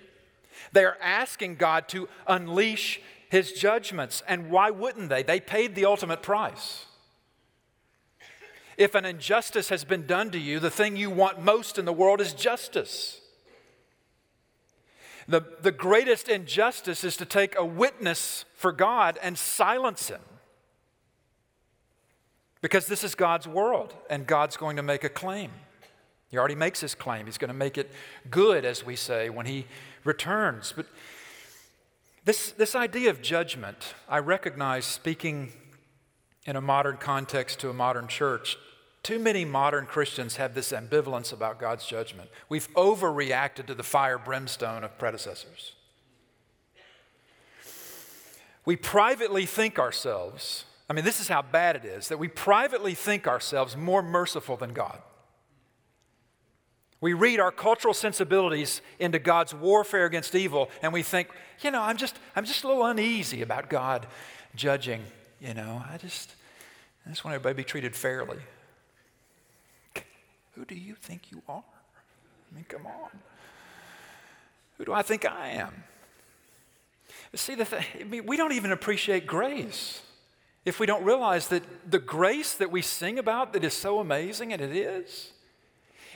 They 0.72 0.84
are 0.84 0.98
asking 1.00 1.56
God 1.56 1.88
to 1.88 2.08
unleash 2.26 3.00
his 3.30 3.52
judgments. 3.52 4.22
And 4.28 4.50
why 4.50 4.70
wouldn't 4.70 5.08
they? 5.08 5.22
They 5.22 5.40
paid 5.40 5.74
the 5.74 5.84
ultimate 5.84 6.22
price. 6.22 6.86
If 8.76 8.94
an 8.94 9.04
injustice 9.04 9.68
has 9.68 9.84
been 9.84 10.06
done 10.06 10.30
to 10.30 10.38
you, 10.38 10.58
the 10.58 10.70
thing 10.70 10.96
you 10.96 11.10
want 11.10 11.42
most 11.42 11.78
in 11.78 11.84
the 11.84 11.92
world 11.92 12.20
is 12.20 12.32
justice. 12.32 13.20
The, 15.26 15.42
the 15.62 15.72
greatest 15.72 16.28
injustice 16.28 17.04
is 17.04 17.16
to 17.16 17.24
take 17.24 17.56
a 17.56 17.64
witness 17.64 18.44
for 18.54 18.72
God 18.72 19.18
and 19.22 19.38
silence 19.38 20.08
him. 20.08 20.20
Because 22.60 22.86
this 22.86 23.04
is 23.04 23.14
God's 23.14 23.46
world, 23.46 23.94
and 24.08 24.26
God's 24.26 24.56
going 24.56 24.76
to 24.76 24.82
make 24.82 25.04
a 25.04 25.08
claim. 25.08 25.50
He 26.30 26.38
already 26.38 26.54
makes 26.54 26.80
his 26.80 26.94
claim. 26.94 27.26
He's 27.26 27.38
going 27.38 27.48
to 27.48 27.54
make 27.54 27.78
it 27.78 27.90
good, 28.30 28.64
as 28.64 28.84
we 28.84 28.96
say, 28.96 29.28
when 29.28 29.46
he 29.46 29.66
returns. 30.02 30.72
But 30.74 30.86
this, 32.24 32.52
this 32.52 32.74
idea 32.74 33.10
of 33.10 33.20
judgment, 33.20 33.94
I 34.08 34.18
recognize 34.18 34.84
speaking 34.84 35.52
in 36.46 36.56
a 36.56 36.60
modern 36.60 36.96
context 36.96 37.60
to 37.60 37.70
a 37.70 37.74
modern 37.74 38.08
church, 38.08 38.56
too 39.02 39.18
many 39.18 39.44
modern 39.44 39.84
Christians 39.84 40.36
have 40.36 40.54
this 40.54 40.72
ambivalence 40.72 41.32
about 41.32 41.58
God's 41.58 41.86
judgment. 41.86 42.30
We've 42.48 42.72
overreacted 42.74 43.66
to 43.66 43.74
the 43.74 43.82
fire 43.82 44.18
brimstone 44.18 44.82
of 44.82 44.98
predecessors. 44.98 45.72
We 48.64 48.76
privately 48.76 49.44
think 49.44 49.78
ourselves, 49.78 50.64
I 50.88 50.94
mean, 50.94 51.04
this 51.04 51.20
is 51.20 51.28
how 51.28 51.42
bad 51.42 51.76
it 51.76 51.84
is, 51.84 52.08
that 52.08 52.18
we 52.18 52.28
privately 52.28 52.94
think 52.94 53.26
ourselves 53.26 53.76
more 53.76 54.02
merciful 54.02 54.56
than 54.56 54.72
God. 54.72 55.02
We 57.04 57.12
read 57.12 57.38
our 57.38 57.52
cultural 57.52 57.92
sensibilities 57.92 58.80
into 58.98 59.18
God's 59.18 59.52
warfare 59.52 60.06
against 60.06 60.34
evil, 60.34 60.70
and 60.80 60.90
we 60.90 61.02
think, 61.02 61.28
you 61.60 61.70
know, 61.70 61.82
I'm 61.82 61.98
just, 61.98 62.18
I'm 62.34 62.46
just 62.46 62.64
a 62.64 62.66
little 62.66 62.86
uneasy 62.86 63.42
about 63.42 63.68
God 63.68 64.06
judging. 64.54 65.02
You 65.38 65.52
know, 65.52 65.84
I 65.92 65.98
just, 65.98 66.34
I 67.04 67.10
just 67.10 67.22
want 67.22 67.34
everybody 67.34 67.52
to 67.52 67.56
be 67.58 67.64
treated 67.64 67.94
fairly. 67.94 68.38
Who 70.52 70.64
do 70.64 70.74
you 70.74 70.94
think 70.94 71.30
you 71.30 71.42
are? 71.46 71.62
I 72.50 72.54
mean, 72.54 72.64
come 72.66 72.86
on. 72.86 73.10
Who 74.78 74.86
do 74.86 74.94
I 74.94 75.02
think 75.02 75.26
I 75.26 75.48
am? 75.48 75.84
See, 77.34 77.54
the 77.54 77.66
thing, 77.66 77.84
I 78.00 78.04
mean, 78.04 78.24
we 78.24 78.38
don't 78.38 78.52
even 78.52 78.72
appreciate 78.72 79.26
grace 79.26 80.00
if 80.64 80.80
we 80.80 80.86
don't 80.86 81.04
realize 81.04 81.48
that 81.48 81.64
the 81.86 81.98
grace 81.98 82.54
that 82.54 82.70
we 82.70 82.80
sing 82.80 83.18
about 83.18 83.52
that 83.52 83.62
is 83.62 83.74
so 83.74 83.98
amazing, 83.98 84.54
and 84.54 84.62
it 84.62 84.74
is, 84.74 85.32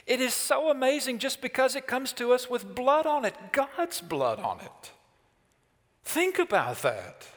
it 0.09 0.23
is 0.23 0.33
so 0.33 0.71
amazing 0.71 1.18
just 1.18 1.42
because 1.42 1.77
it 1.77 1.87
comes 1.87 2.14
to 2.14 2.33
us 2.33 2.49
with 2.49 2.75
blood 2.75 3.05
on 3.07 3.27
it, 3.27 3.35
God's 3.53 4.01
blood 4.01 4.40
on 4.40 4.59
it. 4.61 4.92
Think 6.03 6.38
about 6.38 6.81
that. 6.81 7.29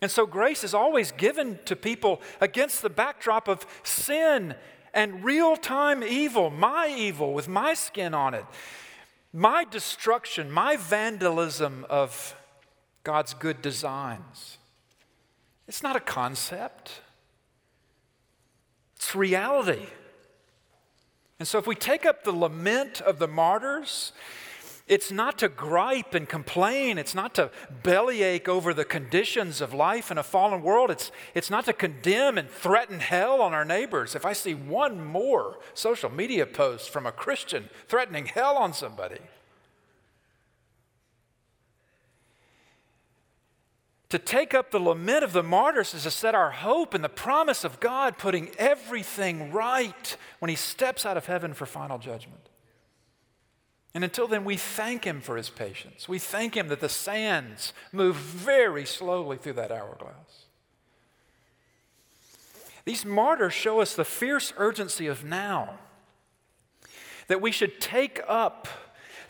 And 0.00 0.08
so 0.08 0.26
grace 0.26 0.62
is 0.62 0.74
always 0.74 1.10
given 1.10 1.58
to 1.64 1.74
people 1.74 2.20
against 2.40 2.82
the 2.82 2.88
backdrop 2.88 3.48
of 3.48 3.66
sin 3.82 4.54
and 4.94 5.24
real 5.24 5.56
time 5.56 6.04
evil, 6.04 6.50
my 6.50 6.94
evil 6.96 7.34
with 7.34 7.48
my 7.48 7.74
skin 7.74 8.14
on 8.14 8.32
it, 8.32 8.44
my 9.32 9.64
destruction, 9.64 10.48
my 10.48 10.76
vandalism 10.76 11.84
of 11.90 12.36
God's 13.02 13.34
good 13.34 13.60
designs. 13.60 14.58
It's 15.66 15.82
not 15.82 15.96
a 15.96 16.00
concept, 16.00 17.00
it's 18.94 19.16
reality. 19.16 19.86
And 21.38 21.46
so, 21.46 21.58
if 21.58 21.66
we 21.66 21.74
take 21.74 22.06
up 22.06 22.24
the 22.24 22.32
lament 22.32 23.00
of 23.00 23.18
the 23.18 23.28
martyrs, 23.28 24.12
it's 24.88 25.10
not 25.10 25.38
to 25.38 25.48
gripe 25.48 26.14
and 26.14 26.28
complain. 26.28 26.96
It's 26.96 27.14
not 27.14 27.34
to 27.34 27.50
bellyache 27.82 28.48
over 28.48 28.72
the 28.72 28.84
conditions 28.84 29.60
of 29.60 29.74
life 29.74 30.10
in 30.10 30.18
a 30.18 30.22
fallen 30.22 30.62
world. 30.62 30.90
It's, 30.90 31.10
it's 31.34 31.50
not 31.50 31.64
to 31.64 31.72
condemn 31.72 32.38
and 32.38 32.48
threaten 32.48 33.00
hell 33.00 33.42
on 33.42 33.52
our 33.52 33.64
neighbors. 33.64 34.14
If 34.14 34.24
I 34.24 34.32
see 34.32 34.54
one 34.54 35.04
more 35.04 35.58
social 35.74 36.08
media 36.10 36.46
post 36.46 36.90
from 36.90 37.04
a 37.04 37.12
Christian 37.12 37.68
threatening 37.88 38.26
hell 38.26 38.56
on 38.56 38.72
somebody, 38.72 39.18
To 44.10 44.18
take 44.18 44.54
up 44.54 44.70
the 44.70 44.78
lament 44.78 45.24
of 45.24 45.32
the 45.32 45.42
martyrs 45.42 45.92
is 45.92 46.04
to 46.04 46.10
set 46.10 46.34
our 46.34 46.52
hope 46.52 46.94
in 46.94 47.02
the 47.02 47.08
promise 47.08 47.64
of 47.64 47.80
God 47.80 48.18
putting 48.18 48.50
everything 48.56 49.50
right 49.50 50.16
when 50.38 50.48
He 50.48 50.54
steps 50.54 51.04
out 51.04 51.16
of 51.16 51.26
heaven 51.26 51.54
for 51.54 51.66
final 51.66 51.98
judgment. 51.98 52.48
And 53.96 54.04
until 54.04 54.28
then, 54.28 54.44
we 54.44 54.58
thank 54.58 55.04
him 55.04 55.22
for 55.22 55.38
his 55.38 55.48
patience. 55.48 56.06
We 56.06 56.18
thank 56.18 56.54
him 56.54 56.68
that 56.68 56.80
the 56.80 56.88
sands 56.90 57.72
move 57.92 58.14
very 58.16 58.84
slowly 58.84 59.38
through 59.38 59.54
that 59.54 59.72
hourglass. 59.72 60.44
These 62.84 63.06
martyrs 63.06 63.54
show 63.54 63.80
us 63.80 63.96
the 63.96 64.04
fierce 64.04 64.52
urgency 64.58 65.06
of 65.06 65.24
now, 65.24 65.78
that 67.28 67.40
we 67.40 67.50
should 67.50 67.80
take 67.80 68.20
up 68.28 68.68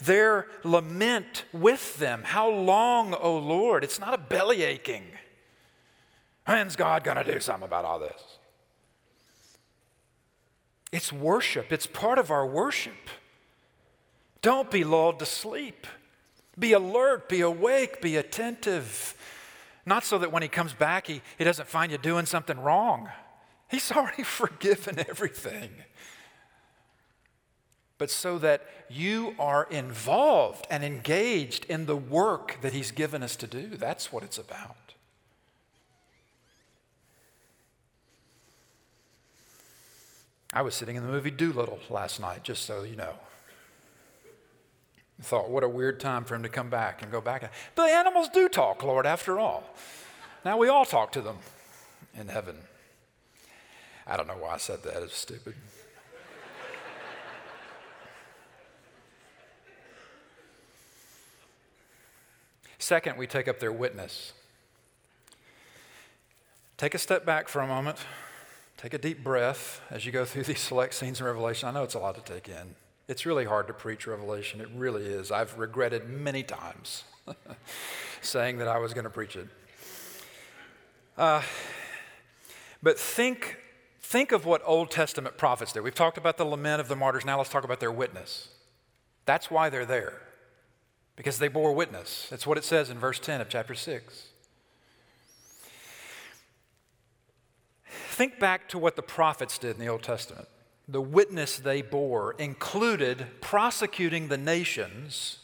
their 0.01 0.47
lament 0.63 1.45
with 1.53 1.99
them. 1.99 2.23
How 2.25 2.49
long, 2.49 3.15
O 3.15 3.19
oh 3.19 3.39
Lord? 3.39 3.85
It's 3.85 4.01
not 4.01 4.15
a 4.15 4.19
belly 4.19 4.63
aching. 4.63 5.05
When's 6.47 6.77
God 6.77 7.05
going 7.05 7.17
to 7.17 7.25
do 7.25 7.41
something 7.41 7.67
about 7.67 7.85
all 7.85 7.99
this? 7.99 8.39
It's 10.93 11.13
worship, 11.13 11.73
it's 11.73 11.87
part 11.87 12.19
of 12.19 12.31
our 12.31 12.47
worship. 12.47 13.11
Don't 14.43 14.71
be 14.71 14.85
lulled 14.85 15.19
to 15.19 15.27
sleep. 15.27 15.87
Be 16.59 16.73
alert, 16.73 17.29
be 17.29 17.41
awake, 17.41 18.01
be 18.01 18.17
attentive. 18.17 19.15
Not 19.85 20.05
so 20.05 20.19
that 20.19 20.33
when 20.33 20.43
he 20.43 20.49
comes 20.49 20.73
back, 20.73 21.07
he, 21.07 21.21
he 21.37 21.45
doesn't 21.45 21.69
find 21.69 21.93
you 21.93 21.99
doing 21.99 22.27
something 22.27 22.59
wrong. 22.59 23.09
He's 23.69 23.91
already 23.97 24.23
forgiven 24.23 24.99
everything. 24.99 25.71
But 27.99 28.11
so 28.11 28.39
that 28.39 28.63
you 28.91 29.35
are 29.39 29.67
involved 29.71 30.67
and 30.71 30.85
engaged 30.85 31.65
in 31.65 31.87
the 31.87 31.97
work 31.97 32.59
that 32.61 32.73
he's 32.73 32.91
given 32.91 33.23
us 33.23 33.37
to 33.37 33.47
do. 33.47 33.69
That's 33.69 34.13
what 34.13 34.23
it's 34.23 34.39
about. 34.39 34.77
I 40.53 40.63
was 40.63 40.75
sitting 40.75 40.97
in 40.97 41.05
the 41.05 41.13
movie 41.13 41.31
Dolittle 41.31 41.81
last 41.91 42.21
night, 42.21 42.43
just 42.43 42.65
so 42.65 42.83
you 42.83 42.97
know. 42.97 43.15
I 45.19 45.23
thought, 45.23 45.51
what 45.51 45.65
a 45.65 45.69
weird 45.69 46.01
time 46.01 46.25
for 46.25 46.35
him 46.35 46.43
to 46.43 46.49
come 46.49 46.69
back 46.69 47.03
and 47.03 47.11
go 47.11 47.21
back. 47.21 47.51
The 47.75 47.83
animals 47.83 48.29
do 48.29 48.49
talk, 48.49 48.83
Lord, 48.83 49.07
after 49.07 49.39
all. 49.39 49.65
Now 50.45 50.59
we 50.59 50.69
all 50.69 50.85
talk 50.85 51.13
to 51.13 51.21
them 51.21 51.39
in 52.15 52.29
heaven. 52.29 52.57
I 54.07 54.17
don't 54.17 54.29
know 54.29 54.37
why 54.39 54.55
I 54.55 54.59
said 54.59 54.83
that. 54.85 55.03
It's 55.03 55.17
stupid. 55.17 55.55
Second, 62.87 63.19
we 63.19 63.27
take 63.27 63.49
up 63.49 63.59
their 63.59 63.73
witness. 63.73 64.33
Take 66.77 66.95
a 66.95 66.99
step 66.99 67.27
back 67.27 67.49
for 67.49 67.61
a 67.61 67.67
moment. 67.67 67.99
Take 68.77 68.95
a 68.95 68.99
deep 68.99 69.25
breath 69.25 69.81
as 69.91 70.07
you 70.07 70.13
go 70.13 70.25
through 70.25 70.45
these 70.45 70.61
select 70.61 70.95
scenes 70.95 71.19
in 71.19 71.27
Revelation. 71.27 71.69
I 71.69 71.73
know 71.73 71.83
it's 71.83 71.97
a 71.97 71.99
lot 71.99 72.15
to 72.15 72.33
take 72.33 72.49
in. 72.49 72.77
It's 73.09 73.27
really 73.27 73.45
hard 73.45 73.67
to 73.67 73.73
preach 73.73 74.07
Revelation. 74.07 74.61
It 74.61 74.69
really 74.73 75.03
is. 75.03 75.33
I've 75.33 75.59
regretted 75.59 76.09
many 76.09 76.45
times 76.45 77.03
saying 78.23 78.59
that 78.59 78.69
I 78.69 78.79
was 78.79 78.95
going 78.95 79.03
to 79.03 79.11
preach 79.11 79.35
it. 79.35 79.49
Uh, 81.19 81.43
but 82.85 83.01
think, 83.01 83.57
think 84.01 84.31
of 84.31 84.47
what 84.47 84.63
Old 84.65 84.93
Testament 84.93 85.37
prophets 85.37 85.73
did. 85.73 85.83
We've 85.83 85.93
talked 85.93 86.19
about 86.19 86.39
the 86.39 86.45
lament 86.45 86.81
of 86.81 86.87
the 86.87 86.95
martyrs. 86.95 87.25
Now 87.25 87.39
let's 87.39 87.51
talk 87.51 87.65
about 87.65 87.81
their 87.81 87.91
witness. 87.91 88.47
That's 89.25 89.51
why 89.51 89.71
they're 89.71 89.85
there, 89.85 90.23
because 91.17 91.39
they 91.39 91.49
bore 91.49 91.73
witness. 91.73 92.29
That's 92.31 92.47
what 92.47 92.59
it 92.59 92.65
says 92.65 92.91
in 92.91 92.99
verse 92.99 93.19
10 93.19 93.41
of 93.41 93.49
chapter 93.49 93.75
6. 93.75 94.29
Think 98.11 98.39
back 98.39 98.69
to 98.69 98.79
what 98.79 98.97
the 98.97 99.03
prophets 99.03 99.59
did 99.59 99.75
in 99.75 99.81
the 99.81 99.89
Old 99.89 100.03
Testament 100.03 100.49
the 100.89 101.01
witness 101.03 101.59
they 101.59 101.83
bore 101.83 102.35
included 102.39 103.27
prosecuting 103.41 104.29
the 104.29 104.39
nations 104.39 105.39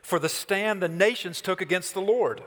for 0.00 0.18
the 0.18 0.28
stand 0.28 0.82
the 0.82 0.88
nations 0.88 1.42
took 1.42 1.60
against 1.60 1.92
the 1.92 2.00
Lord. 2.00 2.42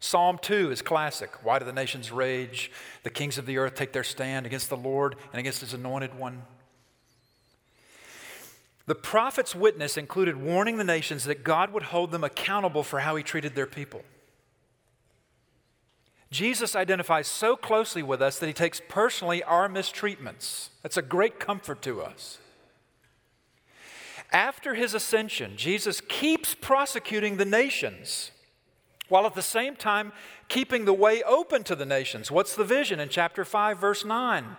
Psalm 0.00 0.38
2 0.40 0.70
is 0.70 0.80
classic. 0.80 1.44
Why 1.44 1.58
do 1.58 1.66
the 1.66 1.72
nations 1.72 2.10
rage? 2.10 2.70
The 3.02 3.10
kings 3.10 3.36
of 3.36 3.44
the 3.44 3.58
earth 3.58 3.74
take 3.74 3.92
their 3.92 4.04
stand 4.04 4.46
against 4.46 4.70
the 4.70 4.76
Lord 4.76 5.16
and 5.32 5.40
against 5.40 5.60
his 5.60 5.74
anointed 5.74 6.14
one. 6.14 6.42
The 8.88 8.94
prophet's 8.94 9.54
witness 9.54 9.98
included 9.98 10.38
warning 10.38 10.78
the 10.78 10.82
nations 10.82 11.24
that 11.24 11.44
God 11.44 11.74
would 11.74 11.84
hold 11.84 12.10
them 12.10 12.24
accountable 12.24 12.82
for 12.82 13.00
how 13.00 13.16
he 13.16 13.22
treated 13.22 13.54
their 13.54 13.66
people. 13.66 14.00
Jesus 16.30 16.74
identifies 16.74 17.28
so 17.28 17.54
closely 17.54 18.02
with 18.02 18.22
us 18.22 18.38
that 18.38 18.46
he 18.46 18.54
takes 18.54 18.80
personally 18.88 19.42
our 19.42 19.68
mistreatments. 19.68 20.70
That's 20.82 20.96
a 20.96 21.02
great 21.02 21.38
comfort 21.38 21.82
to 21.82 22.00
us. 22.00 22.38
After 24.32 24.74
his 24.74 24.94
ascension, 24.94 25.58
Jesus 25.58 26.00
keeps 26.00 26.54
prosecuting 26.54 27.36
the 27.36 27.44
nations 27.44 28.30
while 29.10 29.26
at 29.26 29.34
the 29.34 29.42
same 29.42 29.76
time 29.76 30.12
keeping 30.48 30.86
the 30.86 30.94
way 30.94 31.22
open 31.24 31.62
to 31.64 31.76
the 31.76 31.86
nations. 31.86 32.30
What's 32.30 32.56
the 32.56 32.64
vision 32.64 33.00
in 33.00 33.10
chapter 33.10 33.44
5, 33.44 33.78
verse 33.78 34.02
9? 34.02 34.56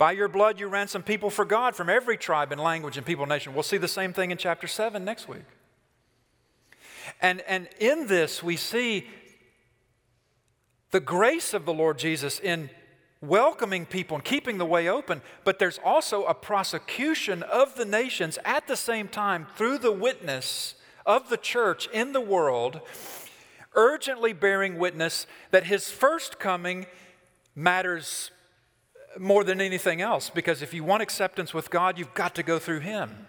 By 0.00 0.12
your 0.12 0.28
blood, 0.28 0.58
you 0.58 0.66
ransom 0.66 1.02
people 1.02 1.28
for 1.28 1.44
God 1.44 1.76
from 1.76 1.90
every 1.90 2.16
tribe 2.16 2.52
and 2.52 2.58
language 2.58 2.96
and 2.96 3.04
people 3.04 3.24
and 3.24 3.28
nation. 3.28 3.52
We'll 3.52 3.62
see 3.62 3.76
the 3.76 3.86
same 3.86 4.14
thing 4.14 4.30
in 4.30 4.38
chapter 4.38 4.66
7 4.66 5.04
next 5.04 5.28
week. 5.28 5.44
And, 7.20 7.42
and 7.42 7.68
in 7.78 8.06
this, 8.06 8.42
we 8.42 8.56
see 8.56 9.06
the 10.90 11.00
grace 11.00 11.52
of 11.52 11.66
the 11.66 11.74
Lord 11.74 11.98
Jesus 11.98 12.40
in 12.40 12.70
welcoming 13.20 13.84
people 13.84 14.14
and 14.14 14.24
keeping 14.24 14.56
the 14.56 14.64
way 14.64 14.88
open, 14.88 15.20
but 15.44 15.58
there's 15.58 15.78
also 15.84 16.24
a 16.24 16.32
prosecution 16.32 17.42
of 17.42 17.74
the 17.74 17.84
nations 17.84 18.38
at 18.42 18.66
the 18.68 18.76
same 18.76 19.06
time 19.06 19.48
through 19.54 19.76
the 19.76 19.92
witness 19.92 20.76
of 21.04 21.28
the 21.28 21.36
church 21.36 21.88
in 21.88 22.14
the 22.14 22.22
world, 22.22 22.80
urgently 23.74 24.32
bearing 24.32 24.78
witness 24.78 25.26
that 25.50 25.64
his 25.64 25.90
first 25.90 26.38
coming 26.38 26.86
matters 27.54 28.30
more 29.18 29.44
than 29.44 29.60
anything 29.60 30.00
else, 30.00 30.30
because 30.30 30.62
if 30.62 30.72
you 30.72 30.84
want 30.84 31.02
acceptance 31.02 31.52
with 31.52 31.70
God, 31.70 31.98
you've 31.98 32.14
got 32.14 32.34
to 32.36 32.42
go 32.42 32.58
through 32.58 32.80
him. 32.80 33.26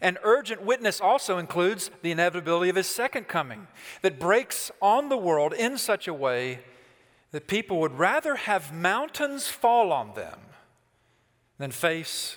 An 0.00 0.18
urgent 0.24 0.62
witness 0.62 1.00
also 1.00 1.38
includes 1.38 1.90
the 2.02 2.10
inevitability 2.10 2.68
of 2.68 2.76
his 2.76 2.88
second 2.88 3.28
coming 3.28 3.68
that 4.02 4.18
breaks 4.18 4.70
on 4.80 5.08
the 5.08 5.16
world 5.16 5.52
in 5.52 5.78
such 5.78 6.08
a 6.08 6.14
way 6.14 6.60
that 7.30 7.46
people 7.46 7.78
would 7.80 7.98
rather 7.98 8.34
have 8.34 8.74
mountains 8.74 9.48
fall 9.48 9.92
on 9.92 10.14
them 10.14 10.40
than 11.58 11.70
face 11.70 12.36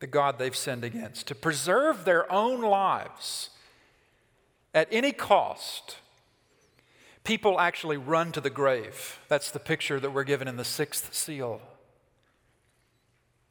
the 0.00 0.06
God 0.06 0.38
they've 0.38 0.56
sinned 0.56 0.82
against. 0.82 1.28
To 1.28 1.34
preserve 1.34 2.04
their 2.04 2.30
own 2.30 2.60
lives 2.60 3.50
at 4.74 4.88
any 4.90 5.12
cost, 5.12 5.96
people 7.24 7.60
actually 7.60 7.96
run 7.96 8.32
to 8.32 8.40
the 8.40 8.50
grave. 8.50 9.18
That's 9.28 9.50
the 9.50 9.58
picture 9.58 10.00
that 10.00 10.12
we're 10.12 10.24
given 10.24 10.48
in 10.48 10.56
the 10.56 10.64
sixth 10.64 11.14
seal. 11.14 11.60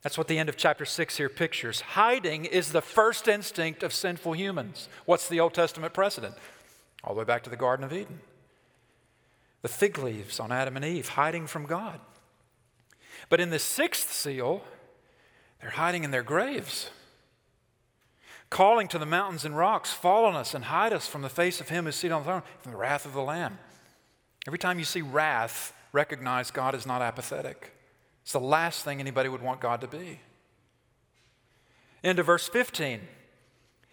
That's 0.01 0.17
what 0.17 0.27
the 0.27 0.38
end 0.38 0.47
of 0.47 0.55
chapter 0.55 0.86
6 0.86 1.17
here 1.17 1.27
pictures. 1.27 1.82
Hiding 1.82 2.45
is 2.45 2.71
the 2.71 2.82
first 2.82 3.27
instinct 3.27 3.84
of 3.84 3.93
sinful 3.93 4.34
humans. 4.34 4.88
What's 5.05 5.27
the 5.27 5.41
Old 5.41 5.53
Testament 5.53 5.93
precedent? 5.93 6.36
All 7.03 7.13
the 7.13 7.19
way 7.19 7.25
back 7.25 7.43
to 7.43 7.49
the 7.49 7.58
Garden 7.58 7.84
of 7.84 7.91
Eden. 7.91 8.21
The 9.62 9.67
fig 9.67 9.97
leaves 9.97 10.39
on 10.39 10.53
Adam 10.53 10.77
and 10.77 10.86
Eve, 10.86 11.10
hiding 11.10 11.47
from 11.47 11.65
God. 11.65 11.99
But 13.27 13.41
in 13.41 13.49
the 13.49 13.60
sixth 13.60 14.13
seal, 14.13 14.63
they're 15.60 15.71
hiding 15.71 16.05
in 16.05 16.12
their 16.12 16.23
graves, 16.23 16.89
calling 18.49 18.88
to 18.88 18.99
the 18.99 19.05
mountains 19.05 19.45
and 19.45 19.55
rocks, 19.55 19.91
Fall 19.91 20.25
on 20.25 20.35
us 20.35 20.53
and 20.53 20.65
hide 20.65 20.93
us 20.93 21.07
from 21.07 21.21
the 21.21 21.29
face 21.29 21.62
of 21.62 21.69
him 21.69 21.85
who's 21.85 21.95
seated 21.95 22.13
on 22.13 22.23
the 22.23 22.29
throne, 22.29 22.43
from 22.59 22.71
the 22.71 22.77
wrath 22.77 23.05
of 23.05 23.13
the 23.13 23.21
Lamb. 23.21 23.59
Every 24.47 24.59
time 24.59 24.79
you 24.79 24.85
see 24.85 25.01
wrath, 25.01 25.73
recognize 25.91 26.51
God 26.51 26.75
is 26.75 26.85
not 26.85 27.01
apathetic. 27.01 27.73
It's 28.23 28.33
the 28.33 28.39
last 28.39 28.83
thing 28.83 28.99
anybody 28.99 29.29
would 29.29 29.41
want 29.41 29.59
God 29.59 29.81
to 29.81 29.88
be. 29.88 30.19
Into 32.03 32.23
verse 32.23 32.47
15. 32.47 33.01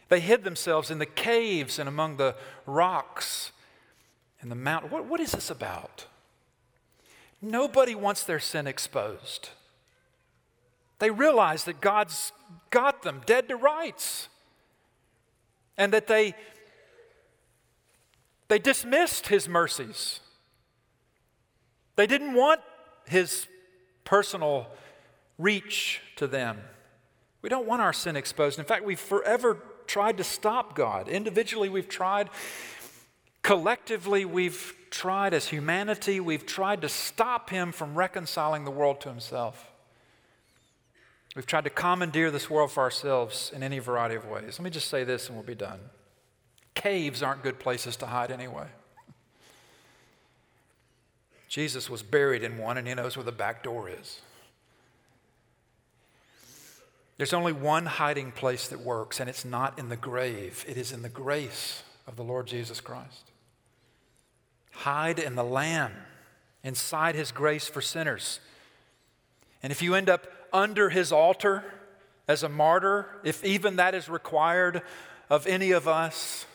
They 0.09 0.21
hid 0.21 0.45
themselves 0.45 0.91
in 0.91 0.99
the 0.99 1.07
caves 1.07 1.79
and 1.79 1.89
among 1.89 2.17
the 2.17 2.37
rocks 2.65 3.51
and 4.41 4.51
the 4.51 4.57
mountain. 4.57 4.91
What, 4.91 5.07
what 5.07 5.21
is 5.21 5.33
this 5.33 5.51
about? 5.51 6.07
Nobody 7.43 7.95
wants 7.95 8.23
their 8.23 8.39
sin 8.39 8.67
exposed. 8.67 9.51
They 11.01 11.11
realize 11.11 11.65
that 11.65 11.81
God's 11.81 12.33
got 12.71 13.03
them 13.03 13.23
dead 13.27 13.49
to 13.49 13.57
rights 13.57 14.29
and 15.79 15.93
that 15.93 16.07
they, 16.07 16.35
they 18.49 18.59
dismissed 18.59 19.29
his 19.29 19.49
mercies. 19.49 20.21
They 21.97 22.07
didn't 22.07 22.35
want 22.35 22.61
his 23.07 23.47
personal 24.05 24.67
reach 25.39 26.01
to 26.17 26.27
them. 26.27 26.59
We 27.43 27.49
don't 27.49 27.67
want 27.67 27.83
our 27.83 27.93
sin 27.93 28.17
exposed. 28.17 28.59
In 28.59 28.65
fact, 28.65 28.85
we've 28.85 28.99
forever 28.99 29.63
tried 29.87 30.17
to 30.17 30.25
stop 30.25 30.75
God. 30.75 31.09
Individually, 31.09 31.69
we've 31.69 31.89
tried. 31.89 32.29
Collectively, 33.43 34.25
we've 34.25 34.75
tried 34.91 35.35
as 35.35 35.49
humanity, 35.49 36.21
we've 36.21 36.47
tried 36.47 36.81
to 36.81 36.89
stop 36.89 37.51
Him 37.51 37.71
from 37.71 37.95
reconciling 37.95 38.65
the 38.65 38.71
world 38.71 39.01
to 39.03 39.09
Himself. 39.09 39.73
We've 41.37 41.47
tried 41.47 41.65
to 41.65 41.71
commandeer 41.71 42.31
this 42.31 42.49
world 42.49 42.73
for 42.73 42.83
ourselves 42.83 43.53
in 43.55 43.63
any 43.63 43.79
variety 43.79 44.15
of 44.15 44.25
ways. 44.25 44.59
Let 44.59 44.63
me 44.65 44.71
just 44.71 44.89
say 44.89 45.05
this 45.05 45.29
and 45.29 45.37
we'll 45.37 45.45
be 45.45 45.55
done. 45.55 45.79
Caves 46.75 47.23
aren't 47.23 47.43
good 47.43 47.59
places 47.59 47.95
to 47.97 48.07
hide 48.07 48.31
anyway. 48.31 48.69
Jesus 51.47 51.91
was 51.91 52.03
buried 52.03 52.43
in 52.43 52.57
one, 52.57 52.79
and 52.79 52.89
he 52.89 52.95
knows 52.95 53.17
where 53.17 53.25
the 53.25 53.33
back 53.33 53.63
door 53.63 53.89
is. 53.89 54.21
There's 57.19 57.35
only 57.35 57.53
one 57.53 57.85
hiding 57.85 58.33
place 58.33 58.69
that 58.69 58.81
works, 58.81 59.21
and 59.21 59.29
it's 59.29 59.45
not 59.45 59.79
in 59.79 59.91
the 59.91 59.97
grave, 59.97 60.65
it 60.67 60.77
is 60.77 60.91
in 60.91 61.03
the 61.03 61.09
grace 61.09 61.83
of 62.07 62.17
the 62.17 62.25
Lord 62.25 62.47
Jesus 62.47 62.81
Christ. 62.81 63.31
Hide 64.73 65.19
in 65.19 65.35
the 65.35 65.45
Lamb, 65.45 65.93
inside 66.65 67.15
his 67.15 67.31
grace 67.31 67.69
for 67.69 67.81
sinners. 67.83 68.41
And 69.63 69.71
if 69.71 69.83
you 69.83 69.95
end 69.95 70.09
up 70.09 70.27
under 70.57 70.89
his 70.89 71.13
altar 71.13 71.63
as 72.27 72.43
a 72.43 72.49
martyr, 72.49 73.07
if 73.23 73.45
even 73.45 73.77
that 73.77 73.95
is 73.95 74.09
required 74.09 74.83
of 75.29 75.47
any 75.47 75.71
of 75.71 75.87
us, 75.87 76.47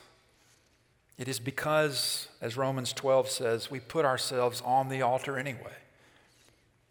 it 1.17 1.27
is 1.27 1.39
because, 1.39 2.27
as 2.41 2.57
Romans 2.57 2.93
12 2.93 3.29
says, 3.29 3.69
we 3.69 3.79
put 3.79 4.05
ourselves 4.05 4.61
on 4.65 4.89
the 4.89 5.03
altar 5.03 5.37
anyway 5.37 5.75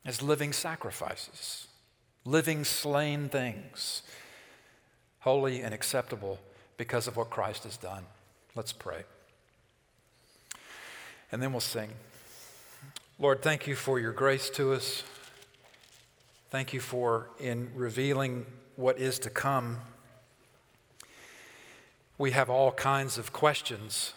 as 0.04 0.22
living 0.22 0.52
sacrifices, 0.52 1.66
living 2.24 2.64
slain 2.64 3.28
things, 3.28 4.02
holy 5.20 5.60
and 5.60 5.74
acceptable 5.74 6.38
because 6.76 7.06
of 7.08 7.16
what 7.16 7.28
Christ 7.28 7.64
has 7.64 7.76
done. 7.76 8.04
Let's 8.54 8.72
pray. 8.72 9.02
And 11.32 11.42
then 11.42 11.52
we'll 11.52 11.60
sing. 11.60 11.90
Lord, 13.18 13.42
thank 13.42 13.66
you 13.66 13.74
for 13.74 13.98
your 13.98 14.12
grace 14.12 14.48
to 14.50 14.72
us. 14.72 15.02
Thank 16.50 16.72
you 16.72 16.80
for 16.80 17.30
in 17.38 17.70
revealing 17.74 18.44
what 18.76 18.98
is 18.98 19.18
to 19.20 19.30
come. 19.30 19.78
We 22.18 22.32
have 22.32 22.50
all 22.50 22.72
kinds 22.72 23.18
of 23.18 23.32
questions 23.32 24.14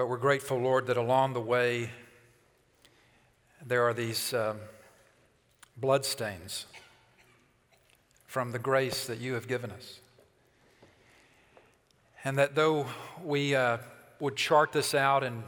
but 0.00 0.08
we're 0.08 0.16
grateful, 0.16 0.56
Lord, 0.56 0.86
that 0.86 0.96
along 0.96 1.34
the 1.34 1.42
way 1.42 1.90
there 3.62 3.86
are 3.86 3.92
these 3.92 4.32
um, 4.32 4.56
bloodstains 5.76 6.64
from 8.26 8.52
the 8.52 8.58
grace 8.58 9.06
that 9.08 9.18
you 9.18 9.34
have 9.34 9.46
given 9.46 9.70
us. 9.70 10.00
And 12.24 12.38
that 12.38 12.54
though 12.54 12.86
we 13.22 13.54
uh, 13.54 13.76
would 14.20 14.36
chart 14.36 14.72
this 14.72 14.94
out 14.94 15.22
in 15.22 15.42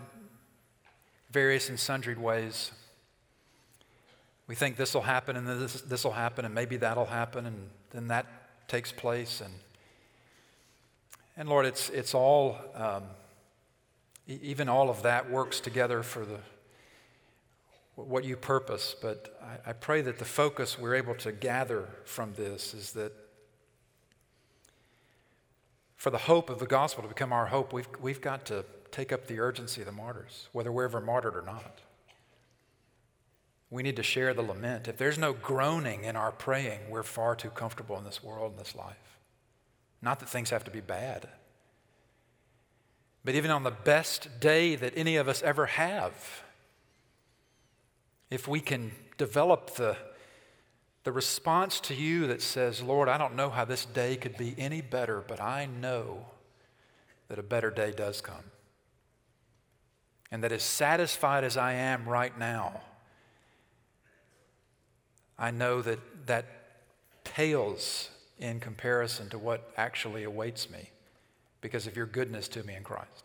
various 1.30 1.70
and 1.70 1.80
sundry 1.80 2.14
ways, 2.14 2.72
we 4.52 4.56
think 4.56 4.76
this 4.76 4.92
will 4.92 5.00
happen 5.00 5.34
and 5.34 5.46
this 5.48 6.04
will 6.04 6.12
happen 6.12 6.44
and 6.44 6.54
maybe 6.54 6.76
that'll 6.76 7.06
happen 7.06 7.46
and 7.46 7.70
then 7.90 8.08
that 8.08 8.26
takes 8.68 8.92
place. 8.92 9.40
And, 9.40 9.54
and 11.38 11.48
Lord, 11.48 11.64
it's, 11.64 11.88
it's 11.88 12.14
all. 12.14 12.58
Um, 12.74 13.04
even 14.26 14.68
all 14.68 14.90
of 14.90 15.04
that 15.04 15.30
works 15.30 15.58
together 15.58 16.02
for 16.02 16.26
the 16.26 16.36
what 17.94 18.24
you 18.24 18.36
purpose. 18.36 18.94
But 19.00 19.34
I, 19.42 19.70
I 19.70 19.72
pray 19.72 20.02
that 20.02 20.18
the 20.18 20.26
focus 20.26 20.78
we're 20.78 20.96
able 20.96 21.14
to 21.14 21.32
gather 21.32 21.88
from 22.04 22.34
this 22.34 22.74
is 22.74 22.92
that 22.92 23.12
for 25.96 26.10
the 26.10 26.18
hope 26.18 26.50
of 26.50 26.58
the 26.58 26.66
gospel 26.66 27.02
to 27.04 27.08
become 27.08 27.32
our 27.32 27.46
hope, 27.46 27.72
we've, 27.72 27.88
we've 28.02 28.20
got 28.20 28.44
to 28.46 28.66
take 28.90 29.12
up 29.12 29.28
the 29.28 29.40
urgency 29.40 29.80
of 29.80 29.86
the 29.86 29.92
martyrs, 29.92 30.50
whether 30.52 30.70
we're 30.70 30.84
ever 30.84 31.00
martyred 31.00 31.36
or 31.36 31.42
not. 31.42 31.80
We 33.72 33.82
need 33.82 33.96
to 33.96 34.02
share 34.02 34.34
the 34.34 34.42
lament. 34.42 34.86
If 34.86 34.98
there's 34.98 35.16
no 35.16 35.32
groaning 35.32 36.04
in 36.04 36.14
our 36.14 36.30
praying, 36.30 36.90
we're 36.90 37.02
far 37.02 37.34
too 37.34 37.48
comfortable 37.48 37.96
in 37.96 38.04
this 38.04 38.22
world 38.22 38.52
and 38.52 38.60
this 38.60 38.74
life. 38.74 39.18
Not 40.02 40.20
that 40.20 40.28
things 40.28 40.50
have 40.50 40.64
to 40.64 40.70
be 40.70 40.82
bad. 40.82 41.26
But 43.24 43.34
even 43.34 43.50
on 43.50 43.62
the 43.62 43.70
best 43.70 44.40
day 44.40 44.76
that 44.76 44.92
any 44.94 45.16
of 45.16 45.26
us 45.26 45.40
ever 45.42 45.64
have, 45.64 46.42
if 48.30 48.46
we 48.46 48.60
can 48.60 48.92
develop 49.16 49.70
the, 49.76 49.96
the 51.04 51.12
response 51.12 51.80
to 51.80 51.94
you 51.94 52.26
that 52.26 52.42
says, 52.42 52.82
Lord, 52.82 53.08
I 53.08 53.16
don't 53.16 53.36
know 53.36 53.48
how 53.48 53.64
this 53.64 53.86
day 53.86 54.16
could 54.16 54.36
be 54.36 54.54
any 54.58 54.82
better, 54.82 55.24
but 55.26 55.40
I 55.40 55.64
know 55.64 56.26
that 57.28 57.38
a 57.38 57.42
better 57.42 57.70
day 57.70 57.94
does 57.96 58.20
come. 58.20 58.50
And 60.30 60.44
that 60.44 60.52
as 60.52 60.62
satisfied 60.62 61.42
as 61.42 61.56
I 61.56 61.72
am 61.72 62.06
right 62.06 62.38
now, 62.38 62.82
I 65.42 65.50
know 65.50 65.82
that 65.82 65.98
that 66.26 66.46
pales 67.24 68.08
in 68.38 68.60
comparison 68.60 69.28
to 69.30 69.38
what 69.38 69.72
actually 69.76 70.22
awaits 70.22 70.70
me 70.70 70.90
because 71.60 71.86
of 71.86 71.96
your 71.96 72.06
goodness 72.06 72.48
to 72.48 72.62
me 72.62 72.74
in 72.74 72.84
Christ. 72.84 73.24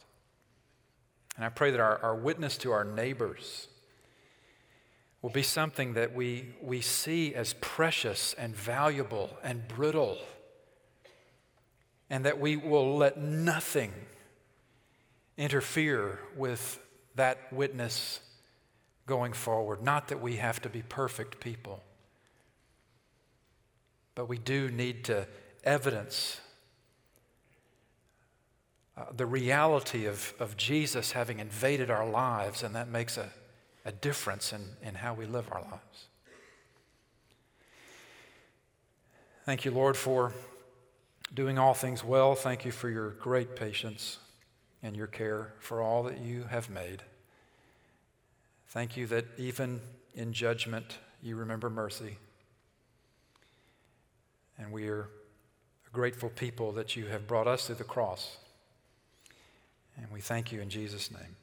And 1.36 1.45
I 1.45 1.49
pray 1.49 1.72
that 1.72 1.80
our, 1.80 1.99
our 1.99 2.15
witness 2.15 2.57
to 2.59 2.72
our 2.72 2.84
neighbors 2.84 3.68
will 5.22 5.30
be 5.30 5.43
something 5.43 5.93
that 5.93 6.15
we, 6.15 6.55
we 6.61 6.82
see 6.82 7.36
as 7.36 7.53
precious 7.53 8.34
and 8.34 8.55
valuable 8.55 9.30
and 9.43 9.68
brittle, 9.68 10.18
and 12.09 12.26
that 12.26 12.39
we 12.39 12.55
will 12.55 12.97
let 12.97 13.20
nothing 13.20 13.93
interfere 15.38 16.20
with 16.36 16.80
that 17.15 17.51
witness 17.53 18.22
going 19.05 19.34
forward. 19.34 19.84
Not 19.84 20.07
that 20.07 20.22
we 20.22 20.38
have 20.38 20.61
to 20.63 20.70
be 20.70 20.82
perfect 20.82 21.39
people, 21.39 21.84
but 24.18 24.28
we 24.28 24.39
do 24.39 24.72
need 24.72 25.03
to 25.03 25.28
evidence 25.63 26.41
uh, 28.97 29.03
the 29.15 29.28
reality 29.28 30.07
of, 30.07 30.34
of 30.39 30.57
Jesus 30.57 31.11
having 31.11 31.39
invaded 31.39 31.91
our 31.91 32.09
lives, 32.09 32.63
and 32.63 32.74
that 32.74 32.89
makes 32.89 33.15
a, 33.15 33.30
a 33.86 33.91
difference 33.91 34.51
in, 34.51 34.61
in 34.82 34.95
how 34.95 35.13
we 35.13 35.28
live 35.28 35.47
our 35.51 35.61
lives. 35.61 36.07
Thank 39.45 39.65
you, 39.65 39.70
Lord, 39.70 39.95
for 39.95 40.34
doing 41.32 41.59
all 41.59 41.76
things 41.76 42.03
well. 42.03 42.34
Thank 42.34 42.65
you 42.65 42.72
for 42.72 42.89
your 42.89 43.11
great 43.11 43.55
patience 43.55 44.18
and 44.82 44.95
your 44.95 45.05
care 45.05 45.53
for 45.59 45.80
all 45.80 46.01
that 46.03 46.22
you 46.22 46.45
have 46.49 46.72
made. 46.72 47.03
Thank 48.70 48.97
you 48.97 49.05
that 49.05 49.26
even 49.38 49.80
in 50.15 50.34
judgment, 50.34 50.97
you 51.22 51.36
remember 51.36 51.70
mercy. 51.70 52.18
And 54.58 54.72
we 54.72 54.88
are 54.88 55.10
a 55.88 55.89
grateful 55.91 56.30
people 56.30 56.72
that 56.74 56.95
you 56.95 57.05
have 57.08 57.28
brought 57.28 57.47
us 57.47 57.68
to 57.68 57.76
the 57.76 57.84
cross. 57.84 58.38
And 59.97 60.08
we 60.12 60.22
thank 60.22 60.51
you 60.51 60.62
in 60.62 60.70
Jesus' 60.70 61.12
name. 61.12 61.36